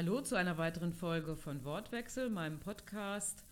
Hallo 0.00 0.22
zu 0.22 0.34
einer 0.34 0.56
weiteren 0.56 0.94
Folge 0.94 1.36
von 1.36 1.62
Wortwechsel, 1.62 2.30
meinem 2.30 2.58
Podcast, 2.58 3.44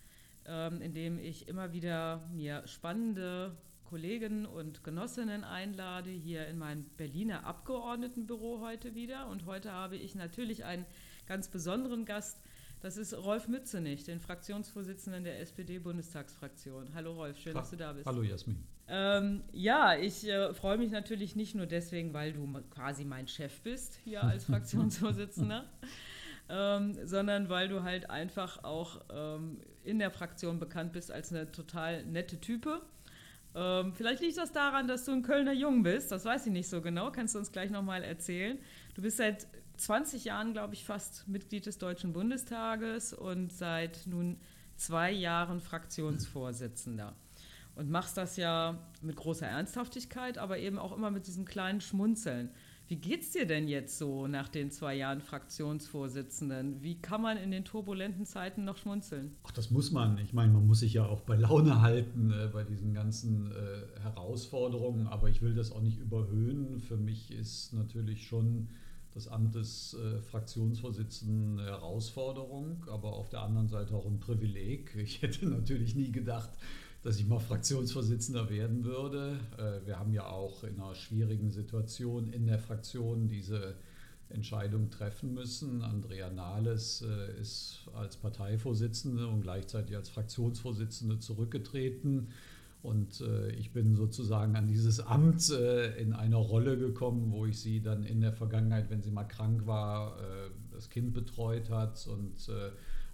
ähm, 0.47 0.81
in 0.81 0.95
dem 0.95 1.19
ich 1.19 1.47
immer 1.47 1.73
wieder 1.73 2.27
mir 2.33 2.63
spannende 2.65 3.55
Kollegen 3.83 4.47
und 4.47 4.83
Genossinnen 4.83 5.43
einlade, 5.43 6.09
hier 6.09 6.47
in 6.47 6.57
mein 6.57 6.85
Berliner 6.97 7.45
Abgeordnetenbüro 7.45 8.61
heute 8.61 8.95
wieder. 8.95 9.27
Und 9.27 9.45
heute 9.45 9.71
habe 9.71 9.95
ich 9.95 10.15
natürlich 10.15 10.65
einen 10.65 10.87
ganz 11.27 11.49
besonderen 11.49 12.05
Gast. 12.05 12.41
Das 12.81 12.97
ist 12.97 13.13
Rolf 13.13 13.47
Mützenich, 13.47 14.05
den 14.05 14.19
Fraktionsvorsitzenden 14.19 15.25
der 15.25 15.41
SPD-Bundestagsfraktion. 15.41 16.95
Hallo 16.95 17.13
Rolf, 17.13 17.37
schön, 17.37 17.53
dass 17.53 17.69
du 17.69 17.77
da 17.77 17.93
bist. 17.93 18.07
Hallo 18.07 18.23
Jasmin. 18.23 18.57
Ähm, 18.87 19.43
ja, 19.51 19.95
ich 19.95 20.27
äh, 20.27 20.51
freue 20.55 20.79
mich 20.79 20.89
natürlich 20.89 21.35
nicht 21.35 21.53
nur 21.53 21.67
deswegen, 21.67 22.13
weil 22.13 22.33
du 22.33 22.51
quasi 22.71 23.05
mein 23.05 23.27
Chef 23.27 23.61
bist 23.61 23.99
hier 24.03 24.23
als 24.23 24.45
Fraktionsvorsitzender, 24.45 25.69
ähm, 26.49 26.97
sondern 27.05 27.49
weil 27.49 27.67
du 27.67 27.83
halt 27.83 28.09
einfach 28.09 28.63
auch 28.63 29.01
ähm, 29.11 29.59
in 29.83 29.99
der 29.99 30.11
Fraktion 30.11 30.59
bekannt 30.59 30.93
bist 30.93 31.11
als 31.11 31.31
eine 31.31 31.51
total 31.51 32.03
nette 32.05 32.39
Type 32.39 32.81
ähm, 33.55 33.93
vielleicht 33.93 34.21
liegt 34.21 34.37
das 34.37 34.51
daran, 34.51 34.87
dass 34.87 35.05
du 35.05 35.11
ein 35.11 35.23
Kölner 35.23 35.53
Jung 35.53 35.83
bist. 35.83 36.11
Das 36.11 36.25
weiß 36.25 36.45
ich 36.47 36.53
nicht 36.53 36.69
so 36.69 36.81
genau. 36.81 37.11
Kannst 37.11 37.35
du 37.35 37.39
uns 37.39 37.51
gleich 37.51 37.71
nochmal 37.71 38.03
erzählen. 38.03 38.59
Du 38.93 39.01
bist 39.01 39.17
seit 39.17 39.47
20 39.77 40.25
Jahren, 40.25 40.53
glaube 40.53 40.73
ich, 40.73 40.85
fast 40.85 41.27
Mitglied 41.27 41.65
des 41.65 41.77
Deutschen 41.77 42.13
Bundestages 42.13 43.13
und 43.13 43.51
seit 43.51 44.05
nun 44.05 44.37
zwei 44.75 45.11
Jahren 45.11 45.61
Fraktionsvorsitzender. 45.61 47.15
Und 47.75 47.89
machst 47.89 48.17
das 48.17 48.35
ja 48.35 48.77
mit 49.01 49.15
großer 49.15 49.47
Ernsthaftigkeit, 49.47 50.37
aber 50.37 50.57
eben 50.57 50.77
auch 50.77 50.95
immer 50.95 51.11
mit 51.11 51.27
diesem 51.27 51.45
kleinen 51.45 51.81
Schmunzeln. 51.81 52.51
Wie 52.89 52.95
geht's 52.95 53.29
dir 53.29 53.45
denn 53.45 53.67
jetzt 53.67 53.99
so 53.99 54.25
nach 54.25 54.49
den 54.49 54.71
zwei 54.71 54.95
Jahren 54.95 55.21
Fraktionsvorsitzenden? 55.21 56.81
Wie 56.81 56.99
kann 56.99 57.21
man 57.21 57.37
in 57.37 57.51
den 57.51 57.63
turbulenten 57.63 58.25
Zeiten 58.25 58.65
noch 58.65 58.77
schmunzeln? 58.77 59.35
Ach, 59.43 59.51
das 59.51 59.69
muss 59.69 59.91
man. 59.91 60.17
Ich 60.17 60.33
meine, 60.33 60.53
man 60.53 60.65
muss 60.65 60.79
sich 60.79 60.95
ja 60.95 61.05
auch 61.05 61.21
bei 61.21 61.35
Laune 61.35 61.81
halten 61.83 62.31
äh, 62.31 62.49
bei 62.51 62.63
diesen 62.63 62.95
ganzen 62.95 63.51
äh, 63.51 64.01
Herausforderungen, 64.01 65.05
aber 65.05 65.29
ich 65.29 65.43
will 65.43 65.53
das 65.53 65.71
auch 65.71 65.81
nicht 65.81 65.99
überhöhen. 65.99 66.79
Für 66.79 66.97
mich 66.97 67.29
ist 67.29 67.73
natürlich 67.73 68.25
schon 68.25 68.69
das 69.13 69.27
Amt 69.27 69.53
des 69.53 69.93
äh, 69.93 70.19
Fraktionsvorsitzenden 70.23 71.59
eine 71.59 71.69
Herausforderung, 71.69 72.85
aber 72.89 73.13
auf 73.13 73.29
der 73.29 73.41
anderen 73.41 73.67
Seite 73.67 73.93
auch 73.93 74.07
ein 74.07 74.19
Privileg. 74.19 74.95
Ich 74.95 75.21
hätte 75.21 75.45
natürlich 75.47 75.93
nie 75.93 76.11
gedacht, 76.11 76.49
dass 77.01 77.17
ich 77.17 77.27
mal 77.27 77.39
Fraktionsvorsitzender 77.39 78.49
werden 78.49 78.83
würde. 78.83 79.39
Äh, 79.57 79.85
wir 79.87 79.99
haben 79.99 80.13
ja 80.13 80.27
auch 80.27 80.63
in 80.63 80.79
einer 80.79 80.95
schwierigen 80.95 81.51
Situation 81.51 82.31
in 82.33 82.45
der 82.45 82.59
Fraktion 82.59 83.27
diese 83.27 83.75
Entscheidung 84.29 84.89
treffen 84.89 85.33
müssen. 85.33 85.81
Andrea 85.81 86.29
Nahles 86.29 87.03
äh, 87.07 87.39
ist 87.39 87.87
als 87.95 88.17
Parteivorsitzende 88.17 89.27
und 89.27 89.41
gleichzeitig 89.41 89.95
als 89.95 90.09
Fraktionsvorsitzende 90.09 91.19
zurückgetreten. 91.19 92.27
Und 92.81 93.21
äh, 93.21 93.51
ich 93.51 93.71
bin 93.71 93.95
sozusagen 93.95 94.55
an 94.55 94.67
dieses 94.67 94.99
Amt 94.99 95.49
in 95.49 96.13
einer 96.13 96.37
Rolle 96.37 96.77
gekommen, 96.77 97.31
wo 97.31 97.45
ich 97.45 97.59
sie 97.59 97.81
dann 97.81 98.03
in 98.03 98.21
der 98.21 98.33
Vergangenheit, 98.33 98.89
wenn 98.89 99.01
sie 99.01 99.11
mal 99.11 99.25
krank 99.25 99.65
war, 99.65 100.17
das 100.71 100.89
Kind 100.89 101.13
betreut 101.13 101.69
hat 101.69 102.07
und 102.07 102.35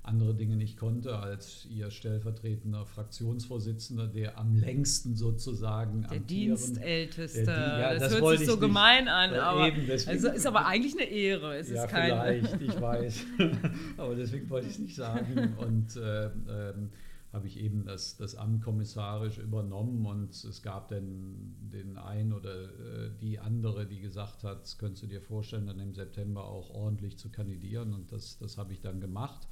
andere 0.08 0.34
Dinge 0.36 0.56
nicht 0.56 0.78
konnte, 0.78 1.18
als 1.18 1.68
ihr 1.70 1.92
stellvertretender 1.92 2.86
Fraktionsvorsitzender, 2.86 4.08
der 4.08 4.38
am 4.38 4.56
längsten 4.56 5.16
sozusagen 5.16 6.06
der 6.10 6.20
Dienstälteste. 6.20 7.46
Der, 7.46 7.56
ja, 7.56 7.94
das, 7.94 8.12
das 8.12 8.22
hört 8.22 8.38
sich 8.38 8.48
so 8.48 8.54
nicht. 8.54 8.62
gemein 8.62 9.08
an, 9.08 9.34
ja, 9.34 9.44
aber 9.44 9.68
eben, 9.68 9.90
also 9.90 10.30
ist 10.30 10.46
aber 10.46 10.66
eigentlich 10.66 10.96
eine 10.96 11.10
Ehre. 11.10 11.58
Es 11.58 11.70
ja, 11.70 11.84
ist 11.84 11.90
kein 11.90 12.40
vielleicht, 12.40 12.62
ich 12.62 12.82
weiß, 12.82 13.26
aber 13.98 14.16
deswegen 14.16 14.50
wollte 14.50 14.68
ich 14.68 14.74
es 14.74 14.80
nicht 14.80 14.96
sagen 14.96 15.56
und 15.58 15.96
äh, 15.96 16.26
ähm, 16.26 16.90
habe 17.36 17.48
ich 17.48 17.60
eben 17.60 17.84
das, 17.84 18.16
das 18.16 18.36
Amt 18.36 18.64
kommissarisch 18.64 19.40
übernommen 19.40 20.06
und 20.06 20.32
es 20.32 20.62
gab 20.62 20.88
dann 20.88 21.54
den 21.60 21.98
einen 21.98 22.32
oder 22.32 22.64
äh, 22.64 23.12
die 23.20 23.40
andere, 23.40 23.86
die 23.86 24.00
gesagt 24.00 24.46
hat, 24.46 24.74
könntest 24.80 25.04
du 25.04 25.08
dir 25.08 25.22
vorstellen, 25.22 25.68
dann 25.68 25.80
im 25.80 25.94
September 25.94 26.46
auch 26.46 26.70
ordentlich 26.70 27.18
zu 27.18 27.30
kandidieren 27.30 27.94
und 27.94 28.14
das, 28.14 28.38
das 28.38 28.58
habe 28.58 28.72
ich 28.72 28.80
dann 28.80 29.02
gemacht. 29.02 29.50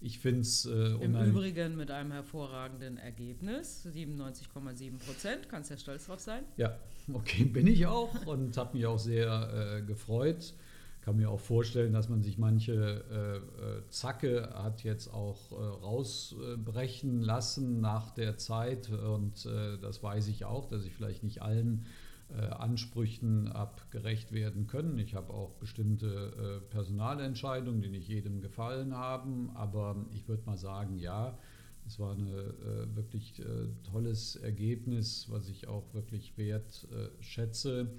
Ich 0.00 0.18
finde 0.18 0.40
es. 0.40 0.66
Äh, 0.66 0.94
Im 1.00 1.16
Übrigen 1.16 1.76
mit 1.76 1.90
einem 1.90 2.12
hervorragenden 2.12 2.98
Ergebnis, 2.98 3.86
97,7 3.86 4.98
Prozent. 4.98 5.48
Kannst 5.48 5.70
ja 5.70 5.76
stolz 5.76 6.06
drauf 6.06 6.20
sein. 6.20 6.44
Ja, 6.56 6.78
okay, 7.12 7.44
bin 7.44 7.66
ich 7.66 7.86
auch 7.86 8.26
und 8.26 8.56
habe 8.56 8.76
mich 8.76 8.86
auch 8.86 8.98
sehr 8.98 9.78
äh, 9.78 9.82
gefreut. 9.82 10.54
Kann 11.00 11.16
mir 11.16 11.30
auch 11.30 11.40
vorstellen, 11.40 11.92
dass 11.92 12.08
man 12.08 12.22
sich 12.22 12.36
manche 12.36 13.04
äh, 13.10 13.36
äh 13.36 13.82
Zacke 13.90 14.50
hat 14.54 14.82
jetzt 14.82 15.14
auch 15.14 15.52
äh, 15.52 15.54
rausbrechen 15.54 17.20
lassen 17.20 17.80
nach 17.80 18.10
der 18.10 18.38
Zeit. 18.38 18.90
Und 18.90 19.46
äh, 19.46 19.78
das 19.78 20.02
weiß 20.02 20.26
ich 20.28 20.44
auch, 20.44 20.66
dass 20.66 20.84
ich 20.84 20.92
vielleicht 20.92 21.22
nicht 21.22 21.42
allen 21.42 21.86
Ansprüchen 22.34 23.48
abgerecht 23.48 24.32
werden 24.32 24.66
können. 24.66 24.98
Ich 24.98 25.14
habe 25.14 25.32
auch 25.32 25.52
bestimmte 25.54 26.06
äh, 26.06 26.70
Personalentscheidungen, 26.70 27.80
die 27.80 27.88
nicht 27.88 28.08
jedem 28.08 28.40
gefallen 28.40 28.94
haben, 28.94 29.50
aber 29.54 30.04
ich 30.12 30.28
würde 30.28 30.42
mal 30.44 30.58
sagen, 30.58 30.98
ja, 30.98 31.38
es 31.86 31.98
war 32.00 32.14
ein 32.14 32.26
äh, 32.26 32.96
wirklich 32.96 33.40
tolles 33.84 34.36
Ergebnis, 34.36 35.26
was 35.30 35.48
ich 35.48 35.68
auch 35.68 35.94
wirklich 35.94 36.36
wert 36.36 36.88
schätze. 37.20 37.92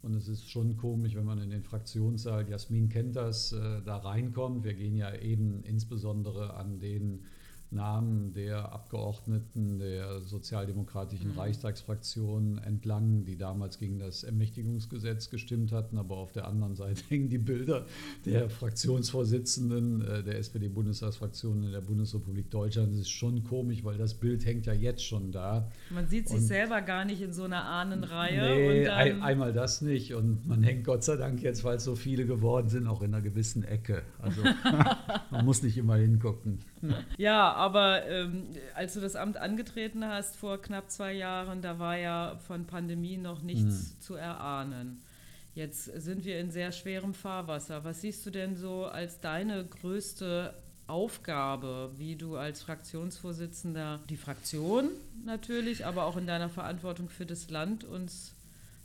Und 0.00 0.14
es 0.14 0.28
ist 0.28 0.50
schon 0.50 0.76
komisch, 0.76 1.14
wenn 1.14 1.24
man 1.24 1.38
in 1.38 1.50
den 1.50 1.62
Fraktionssaal, 1.62 2.48
Jasmin 2.48 2.88
kennt 2.88 3.16
das, 3.16 3.50
da 3.50 3.96
reinkommt. 3.96 4.64
Wir 4.64 4.74
gehen 4.74 4.96
ja 4.96 5.14
eben 5.14 5.62
insbesondere 5.62 6.54
an 6.54 6.78
den 6.78 7.24
Namen 7.70 8.32
der 8.32 8.72
Abgeordneten 8.72 9.78
der 9.78 10.20
sozialdemokratischen 10.20 11.32
mhm. 11.32 11.38
Reichstagsfraktion 11.38 12.58
entlang, 12.58 13.24
die 13.24 13.36
damals 13.36 13.78
gegen 13.78 13.98
das 13.98 14.22
Ermächtigungsgesetz 14.22 15.30
gestimmt 15.30 15.72
hatten. 15.72 15.98
Aber 15.98 16.16
auf 16.16 16.32
der 16.32 16.46
anderen 16.46 16.74
Seite 16.76 17.02
hängen 17.08 17.28
die 17.28 17.38
Bilder 17.38 17.86
der 18.24 18.48
Fraktionsvorsitzenden 18.48 20.02
äh, 20.02 20.22
der 20.22 20.38
SPD-Bundestagsfraktion 20.38 21.64
in 21.64 21.72
der 21.72 21.80
Bundesrepublik 21.80 22.50
Deutschland. 22.50 22.92
Das 22.92 23.00
ist 23.00 23.10
schon 23.10 23.44
komisch, 23.44 23.84
weil 23.84 23.98
das 23.98 24.14
Bild 24.14 24.44
hängt 24.46 24.66
ja 24.66 24.72
jetzt 24.72 25.04
schon 25.04 25.32
da. 25.32 25.70
Man 25.90 26.06
sieht 26.08 26.28
sich 26.28 26.38
und 26.38 26.44
selber 26.44 26.80
gar 26.82 27.04
nicht 27.04 27.20
in 27.20 27.32
so 27.32 27.44
einer 27.44 27.64
Ahnenreihe. 27.64 28.54
Nee, 28.54 28.88
ein, 28.88 29.22
einmal 29.22 29.52
das 29.52 29.82
nicht. 29.82 30.14
Und 30.14 30.46
man 30.46 30.62
hängt 30.62 30.84
Gott 30.84 31.04
sei 31.04 31.16
Dank 31.16 31.42
jetzt, 31.42 31.64
weil 31.64 31.76
es 31.76 31.84
so 31.84 31.96
viele 31.96 32.26
geworden 32.26 32.68
sind, 32.68 32.86
auch 32.86 33.02
in 33.02 33.12
einer 33.12 33.22
gewissen 33.22 33.64
Ecke. 33.64 34.02
Also 34.18 34.42
man 35.30 35.44
muss 35.44 35.62
nicht 35.62 35.76
immer 35.76 35.96
hingucken. 35.96 36.60
Ja, 37.16 37.52
aber 37.52 38.06
ähm, 38.06 38.48
als 38.74 38.94
du 38.94 39.00
das 39.00 39.16
Amt 39.16 39.36
angetreten 39.36 40.04
hast 40.04 40.36
vor 40.36 40.60
knapp 40.60 40.90
zwei 40.90 41.12
Jahren, 41.12 41.62
da 41.62 41.78
war 41.78 41.96
ja 41.96 42.36
von 42.46 42.66
Pandemie 42.66 43.16
noch 43.16 43.42
nichts 43.42 43.94
mhm. 43.94 44.00
zu 44.00 44.14
erahnen. 44.14 45.02
Jetzt 45.54 45.84
sind 45.84 46.24
wir 46.24 46.40
in 46.40 46.50
sehr 46.50 46.72
schwerem 46.72 47.14
Fahrwasser. 47.14 47.84
Was 47.84 48.00
siehst 48.00 48.26
du 48.26 48.30
denn 48.30 48.56
so 48.56 48.86
als 48.86 49.20
deine 49.20 49.64
größte 49.64 50.52
Aufgabe, 50.86 51.92
wie 51.96 52.16
du 52.16 52.36
als 52.36 52.62
Fraktionsvorsitzender 52.62 54.00
die 54.10 54.16
Fraktion 54.16 54.90
natürlich, 55.24 55.86
aber 55.86 56.04
auch 56.04 56.16
in 56.16 56.26
deiner 56.26 56.50
Verantwortung 56.50 57.08
für 57.08 57.24
das 57.24 57.48
Land 57.50 57.84
uns 57.84 58.34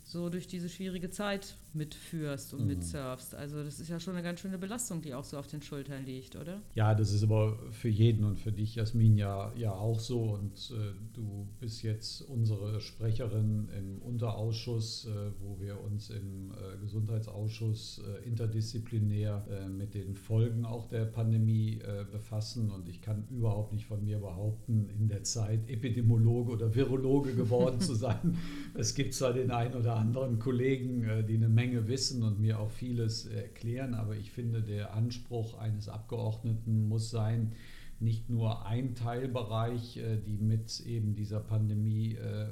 so 0.04 0.30
durch 0.30 0.46
diese 0.46 0.68
schwierige 0.68 1.10
Zeit 1.10 1.54
mitführst 1.74 2.54
und 2.54 2.62
mhm. 2.62 2.68
mitsurfst. 2.68 3.34
Also 3.34 3.62
das 3.62 3.80
ist 3.80 3.88
ja 3.88 4.00
schon 4.00 4.14
eine 4.14 4.22
ganz 4.22 4.40
schöne 4.40 4.58
Belastung, 4.58 5.02
die 5.02 5.14
auch 5.14 5.24
so 5.24 5.38
auf 5.38 5.46
den 5.46 5.62
Schultern 5.62 6.04
liegt, 6.04 6.36
oder? 6.36 6.60
Ja, 6.74 6.94
das 6.94 7.12
ist 7.12 7.22
aber 7.22 7.58
für 7.70 7.88
jeden 7.88 8.24
und 8.24 8.38
für 8.38 8.52
dich, 8.52 8.74
Jasmin, 8.74 9.16
ja, 9.16 9.52
ja 9.56 9.72
auch 9.72 9.98
so. 9.98 10.22
Und 10.22 10.72
äh, 10.72 10.92
du 11.14 11.46
bist 11.60 11.82
jetzt 11.82 12.22
unsere 12.22 12.80
Sprecherin 12.80 13.68
im 13.76 14.02
Unterausschuss, 14.02 15.06
äh, 15.06 15.30
wo 15.40 15.60
wir 15.60 15.80
uns 15.80 16.10
im 16.10 16.50
äh, 16.50 16.78
Gesundheitsausschuss 16.80 18.02
äh, 18.04 18.26
interdisziplinär 18.28 19.46
äh, 19.50 19.68
mit 19.68 19.94
den 19.94 20.16
Folgen 20.16 20.64
auch 20.64 20.88
der 20.88 21.04
Pandemie 21.04 21.80
äh, 21.80 22.04
befassen. 22.10 22.70
Und 22.70 22.88
ich 22.88 23.00
kann 23.00 23.24
überhaupt 23.30 23.72
nicht 23.72 23.86
von 23.86 24.04
mir 24.04 24.18
behaupten, 24.18 24.88
in 24.98 25.08
der 25.08 25.22
Zeit 25.24 25.68
Epidemiologe 25.68 26.52
oder 26.52 26.74
Virologe 26.74 27.34
geworden 27.34 27.80
zu 27.80 27.94
sein. 28.00 28.38
Es 28.74 28.94
gibt 28.94 29.14
zwar 29.14 29.32
den 29.32 29.50
einen 29.50 29.74
oder 29.74 29.96
anderen 29.96 30.38
Kollegen, 30.38 31.24
die 31.28 31.34
eine 31.34 31.48
Menge 31.60 31.88
wissen 31.88 32.22
und 32.22 32.40
mir 32.40 32.58
auch 32.58 32.70
vieles 32.70 33.26
erklären, 33.26 33.92
aber 33.92 34.16
ich 34.16 34.30
finde, 34.30 34.62
der 34.62 34.94
Anspruch 34.94 35.58
eines 35.58 35.90
Abgeordneten 35.90 36.88
muss 36.88 37.10
sein, 37.10 37.52
nicht 37.98 38.30
nur 38.30 38.64
ein 38.64 38.94
Teilbereich, 38.94 39.98
äh, 39.98 40.16
die 40.16 40.38
mit 40.38 40.80
eben 40.86 41.14
dieser 41.14 41.40
Pandemie 41.40 42.14
äh, 42.14 42.44
äh, 42.44 42.48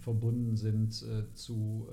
verbunden 0.00 0.58
sind, 0.58 0.92
zu 1.34 1.88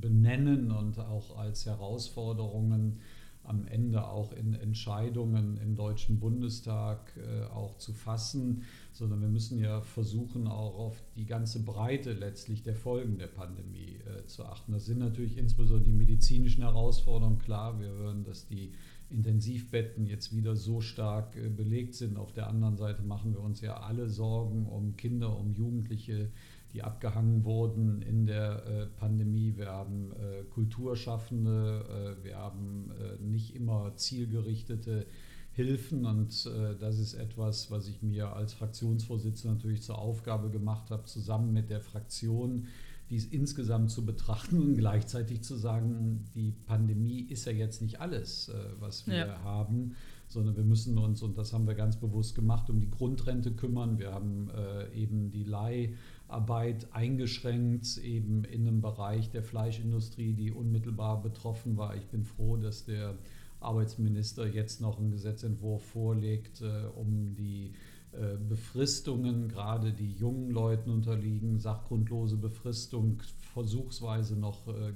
benennen 0.00 0.70
und 0.70 0.98
auch 0.98 1.38
als 1.38 1.64
Herausforderungen 1.64 2.98
am 3.44 3.66
Ende 3.66 4.06
auch 4.06 4.32
in 4.32 4.54
Entscheidungen 4.54 5.56
im 5.56 5.74
Deutschen 5.74 6.20
Bundestag 6.20 7.12
auch 7.52 7.76
zu 7.78 7.92
fassen, 7.92 8.62
sondern 8.92 9.20
wir 9.20 9.28
müssen 9.28 9.58
ja 9.58 9.80
versuchen, 9.80 10.46
auch 10.46 10.78
auf 10.78 11.02
die 11.16 11.24
ganze 11.24 11.62
Breite 11.62 12.12
letztlich 12.12 12.62
der 12.62 12.74
Folgen 12.74 13.18
der 13.18 13.28
Pandemie 13.28 13.98
äh, 14.04 14.26
zu 14.26 14.44
achten. 14.44 14.72
Das 14.72 14.86
sind 14.86 14.98
natürlich 14.98 15.38
insbesondere 15.38 15.90
die 15.90 15.96
medizinischen 15.96 16.62
Herausforderungen. 16.62 17.38
Klar, 17.38 17.80
wir 17.80 17.88
hören, 17.88 18.24
dass 18.24 18.46
die 18.46 18.72
Intensivbetten 19.08 20.06
jetzt 20.06 20.36
wieder 20.36 20.54
so 20.56 20.80
stark 20.80 21.36
äh, 21.36 21.48
belegt 21.48 21.94
sind. 21.94 22.16
Auf 22.16 22.32
der 22.32 22.48
anderen 22.48 22.76
Seite 22.76 23.02
machen 23.02 23.32
wir 23.32 23.40
uns 23.40 23.60
ja 23.60 23.78
alle 23.80 24.08
Sorgen 24.08 24.66
um 24.66 24.96
Kinder, 24.96 25.36
um 25.38 25.52
Jugendliche, 25.52 26.30
die 26.72 26.82
abgehangen 26.82 27.44
wurden 27.44 28.02
in 28.02 28.26
der 28.26 28.66
äh, 28.66 28.86
Pandemie. 28.86 29.54
Wir 29.56 29.70
haben 29.70 30.12
äh, 30.12 30.44
Kulturschaffende, 30.44 32.16
äh, 32.20 32.24
wir 32.24 32.36
haben 32.36 32.90
äh, 32.92 33.22
nicht 33.22 33.54
immer 33.54 33.96
zielgerichtete 33.96 35.06
Hilfen 35.52 36.06
und 36.06 36.46
äh, 36.46 36.76
das 36.78 36.98
ist 36.98 37.14
etwas, 37.14 37.70
was 37.70 37.88
ich 37.88 38.02
mir 38.02 38.34
als 38.34 38.52
Fraktionsvorsitzender 38.52 39.56
natürlich 39.56 39.82
zur 39.82 39.98
Aufgabe 39.98 40.48
gemacht 40.48 40.90
habe, 40.90 41.04
zusammen 41.04 41.52
mit 41.52 41.70
der 41.70 41.80
Fraktion 41.80 42.68
dies 43.10 43.26
insgesamt 43.26 43.90
zu 43.90 44.06
betrachten 44.06 44.60
und 44.60 44.74
gleichzeitig 44.76 45.42
zu 45.42 45.56
sagen, 45.56 46.24
die 46.36 46.52
Pandemie 46.52 47.22
ist 47.22 47.44
ja 47.44 47.52
jetzt 47.52 47.82
nicht 47.82 48.00
alles, 48.00 48.48
äh, 48.48 48.54
was 48.78 49.08
wir 49.08 49.26
ja. 49.26 49.42
haben, 49.42 49.96
sondern 50.30 50.56
wir 50.56 50.64
müssen 50.64 50.96
uns, 50.96 51.22
und 51.22 51.36
das 51.36 51.52
haben 51.52 51.66
wir 51.66 51.74
ganz 51.74 51.96
bewusst 51.96 52.34
gemacht, 52.34 52.70
um 52.70 52.80
die 52.80 52.88
Grundrente 52.88 53.50
kümmern. 53.50 53.98
Wir 53.98 54.12
haben 54.12 54.48
äh, 54.50 54.94
eben 54.94 55.30
die 55.30 55.42
Leiharbeit 55.42 56.86
eingeschränkt, 56.92 57.98
eben 57.98 58.44
in 58.44 58.66
einem 58.66 58.80
Bereich 58.80 59.30
der 59.30 59.42
Fleischindustrie, 59.42 60.32
die 60.32 60.52
unmittelbar 60.52 61.20
betroffen 61.20 61.76
war. 61.76 61.96
Ich 61.96 62.06
bin 62.06 62.24
froh, 62.24 62.56
dass 62.56 62.84
der 62.84 63.18
Arbeitsminister 63.58 64.46
jetzt 64.46 64.80
noch 64.80 64.98
einen 64.98 65.10
Gesetzentwurf 65.10 65.82
vorlegt, 65.82 66.62
äh, 66.62 66.86
um 66.94 67.34
die 67.34 67.72
äh, 68.12 68.36
Befristungen, 68.36 69.48
gerade 69.48 69.92
die 69.92 70.12
jungen 70.12 70.50
Leuten 70.50 70.90
unterliegen, 70.90 71.58
sachgrundlose 71.58 72.36
Befristung 72.36 73.20
versuchsweise 73.52 74.36
noch 74.36 74.66
äh, 74.68 74.90
äh, 74.90 74.94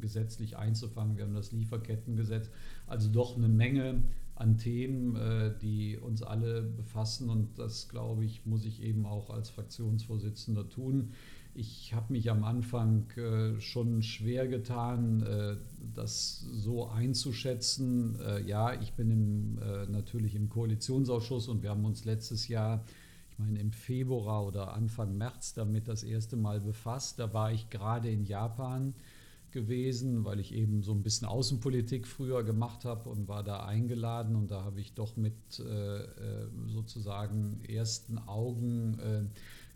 gesetzlich 0.00 0.56
einzufangen. 0.56 1.16
Wir 1.16 1.24
haben 1.24 1.34
das 1.34 1.52
Lieferkettengesetz. 1.52 2.50
Also 2.86 3.10
doch 3.10 3.36
eine 3.36 3.48
Menge 3.48 4.02
an 4.40 4.56
Themen, 4.56 5.18
die 5.60 5.98
uns 5.98 6.22
alle 6.22 6.62
befassen. 6.62 7.28
Und 7.28 7.58
das, 7.58 7.88
glaube 7.88 8.24
ich, 8.24 8.46
muss 8.46 8.64
ich 8.64 8.82
eben 8.82 9.06
auch 9.06 9.30
als 9.30 9.50
Fraktionsvorsitzender 9.50 10.68
tun. 10.68 11.12
Ich 11.54 11.92
habe 11.94 12.12
mich 12.12 12.30
am 12.30 12.44
Anfang 12.44 13.10
äh, 13.16 13.60
schon 13.60 14.02
schwer 14.02 14.46
getan, 14.46 15.22
äh, 15.22 15.56
das 15.94 16.40
so 16.40 16.88
einzuschätzen. 16.88 18.18
Äh, 18.20 18.42
ja, 18.42 18.80
ich 18.80 18.92
bin 18.92 19.10
im, 19.10 19.58
äh, 19.58 19.86
natürlich 19.86 20.36
im 20.36 20.48
Koalitionsausschuss 20.48 21.48
und 21.48 21.62
wir 21.62 21.70
haben 21.70 21.84
uns 21.84 22.04
letztes 22.04 22.46
Jahr, 22.46 22.84
ich 23.32 23.38
meine 23.38 23.58
im 23.58 23.72
Februar 23.72 24.46
oder 24.46 24.74
Anfang 24.74 25.18
März 25.18 25.54
damit 25.54 25.88
das 25.88 26.04
erste 26.04 26.36
Mal 26.36 26.60
befasst. 26.60 27.18
Da 27.18 27.34
war 27.34 27.50
ich 27.52 27.68
gerade 27.68 28.08
in 28.10 28.24
Japan 28.24 28.94
gewesen, 29.52 30.24
weil 30.24 30.40
ich 30.40 30.54
eben 30.54 30.82
so 30.82 30.92
ein 30.92 31.02
bisschen 31.02 31.26
Außenpolitik 31.26 32.06
früher 32.06 32.42
gemacht 32.44 32.84
habe 32.84 33.08
und 33.08 33.28
war 33.28 33.42
da 33.42 33.64
eingeladen 33.64 34.36
und 34.36 34.50
da 34.50 34.64
habe 34.64 34.80
ich 34.80 34.94
doch 34.94 35.16
mit 35.16 35.34
äh, 35.58 35.62
äh, 35.62 36.48
sozusagen 36.66 37.60
ersten 37.68 38.18
Augen 38.18 39.30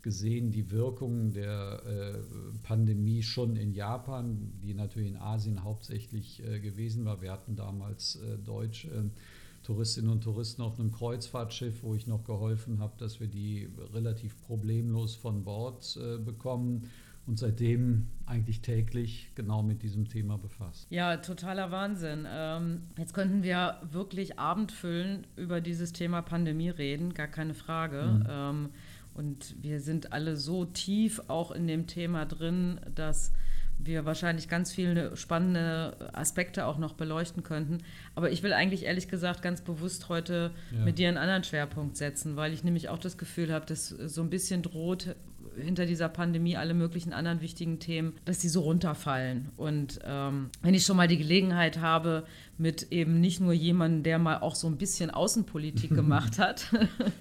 gesehen 0.05 0.51
die 0.51 0.69
Wirkungen 0.69 1.33
der 1.33 1.81
äh, 1.83 2.19
Pandemie 2.61 3.23
schon 3.23 3.55
in 3.55 3.73
Japan, 3.73 4.53
die 4.61 4.75
natürlich 4.75 5.09
in 5.09 5.17
Asien 5.17 5.63
hauptsächlich 5.63 6.43
äh, 6.45 6.59
gewesen 6.59 7.05
war. 7.05 7.23
Wir 7.23 7.31
hatten 7.31 7.55
damals 7.55 8.17
äh, 8.17 8.37
deutsche 8.37 8.87
äh, 8.89 9.09
Touristinnen 9.63 10.11
und 10.11 10.23
Touristen 10.23 10.61
auf 10.61 10.79
einem 10.79 10.91
Kreuzfahrtschiff, 10.91 11.81
wo 11.81 11.95
ich 11.95 12.05
noch 12.05 12.23
geholfen 12.23 12.77
habe, 12.77 12.93
dass 12.99 13.19
wir 13.19 13.25
die 13.25 13.67
relativ 13.93 14.39
problemlos 14.45 15.15
von 15.15 15.43
Bord 15.43 15.97
äh, 15.99 16.19
bekommen 16.19 16.91
und 17.27 17.39
seitdem 17.39 18.07
eigentlich 18.25 18.61
täglich 18.61 19.31
genau 19.35 19.63
mit 19.63 19.81
diesem 19.83 20.07
Thema 20.07 20.37
befasst. 20.37 20.87
Ja, 20.89 21.17
totaler 21.17 21.71
Wahnsinn. 21.71 22.27
Ähm, 22.29 22.83
jetzt 22.97 23.13
könnten 23.13 23.43
wir 23.43 23.79
wirklich 23.91 24.39
abendfüllen 24.39 25.25
über 25.35 25.61
dieses 25.61 25.93
Thema 25.93 26.21
Pandemie 26.21 26.69
reden, 26.69 27.13
gar 27.13 27.27
keine 27.27 27.53
Frage. 27.53 28.03
Mhm. 28.03 28.27
Ähm, 28.29 28.69
und 29.13 29.55
wir 29.61 29.79
sind 29.79 30.11
alle 30.11 30.35
so 30.35 30.65
tief 30.65 31.21
auch 31.27 31.51
in 31.51 31.67
dem 31.67 31.87
Thema 31.87 32.25
drin, 32.25 32.79
dass 32.93 33.31
wir 33.77 34.05
wahrscheinlich 34.05 34.47
ganz 34.47 34.71
viele 34.71 35.15
spannende 35.17 36.11
Aspekte 36.13 36.65
auch 36.65 36.77
noch 36.77 36.93
beleuchten 36.93 37.43
könnten. 37.43 37.79
Aber 38.13 38.31
ich 38.31 38.43
will 38.43 38.53
eigentlich 38.53 38.83
ehrlich 38.83 39.07
gesagt 39.07 39.41
ganz 39.41 39.61
bewusst 39.61 40.09
heute 40.09 40.51
ja. 40.71 40.83
mit 40.83 40.97
dir 40.97 41.07
einen 41.07 41.17
anderen 41.17 41.43
Schwerpunkt 41.43 41.97
setzen, 41.97 42.35
weil 42.35 42.53
ich 42.53 42.63
nämlich 42.63 42.89
auch 42.89 42.97
das 42.99 43.17
Gefühl 43.17 43.53
habe, 43.53 43.65
dass 43.65 43.89
so 43.89 44.21
ein 44.21 44.29
bisschen 44.29 44.61
droht, 44.61 45.15
hinter 45.57 45.85
dieser 45.85 46.09
Pandemie 46.09 46.57
alle 46.57 46.73
möglichen 46.73 47.13
anderen 47.13 47.41
wichtigen 47.41 47.79
Themen, 47.79 48.13
dass 48.25 48.39
die 48.39 48.49
so 48.49 48.61
runterfallen. 48.61 49.49
Und 49.57 49.99
ähm, 50.03 50.49
wenn 50.61 50.73
ich 50.73 50.85
schon 50.85 50.97
mal 50.97 51.07
die 51.07 51.17
Gelegenheit 51.17 51.79
habe, 51.79 52.25
mit 52.57 52.91
eben 52.91 53.19
nicht 53.19 53.41
nur 53.41 53.53
jemandem, 53.53 54.03
der 54.03 54.19
mal 54.19 54.39
auch 54.39 54.55
so 54.55 54.67
ein 54.67 54.77
bisschen 54.77 55.09
Außenpolitik 55.11 55.89
gemacht 55.95 56.39
hat, 56.39 56.67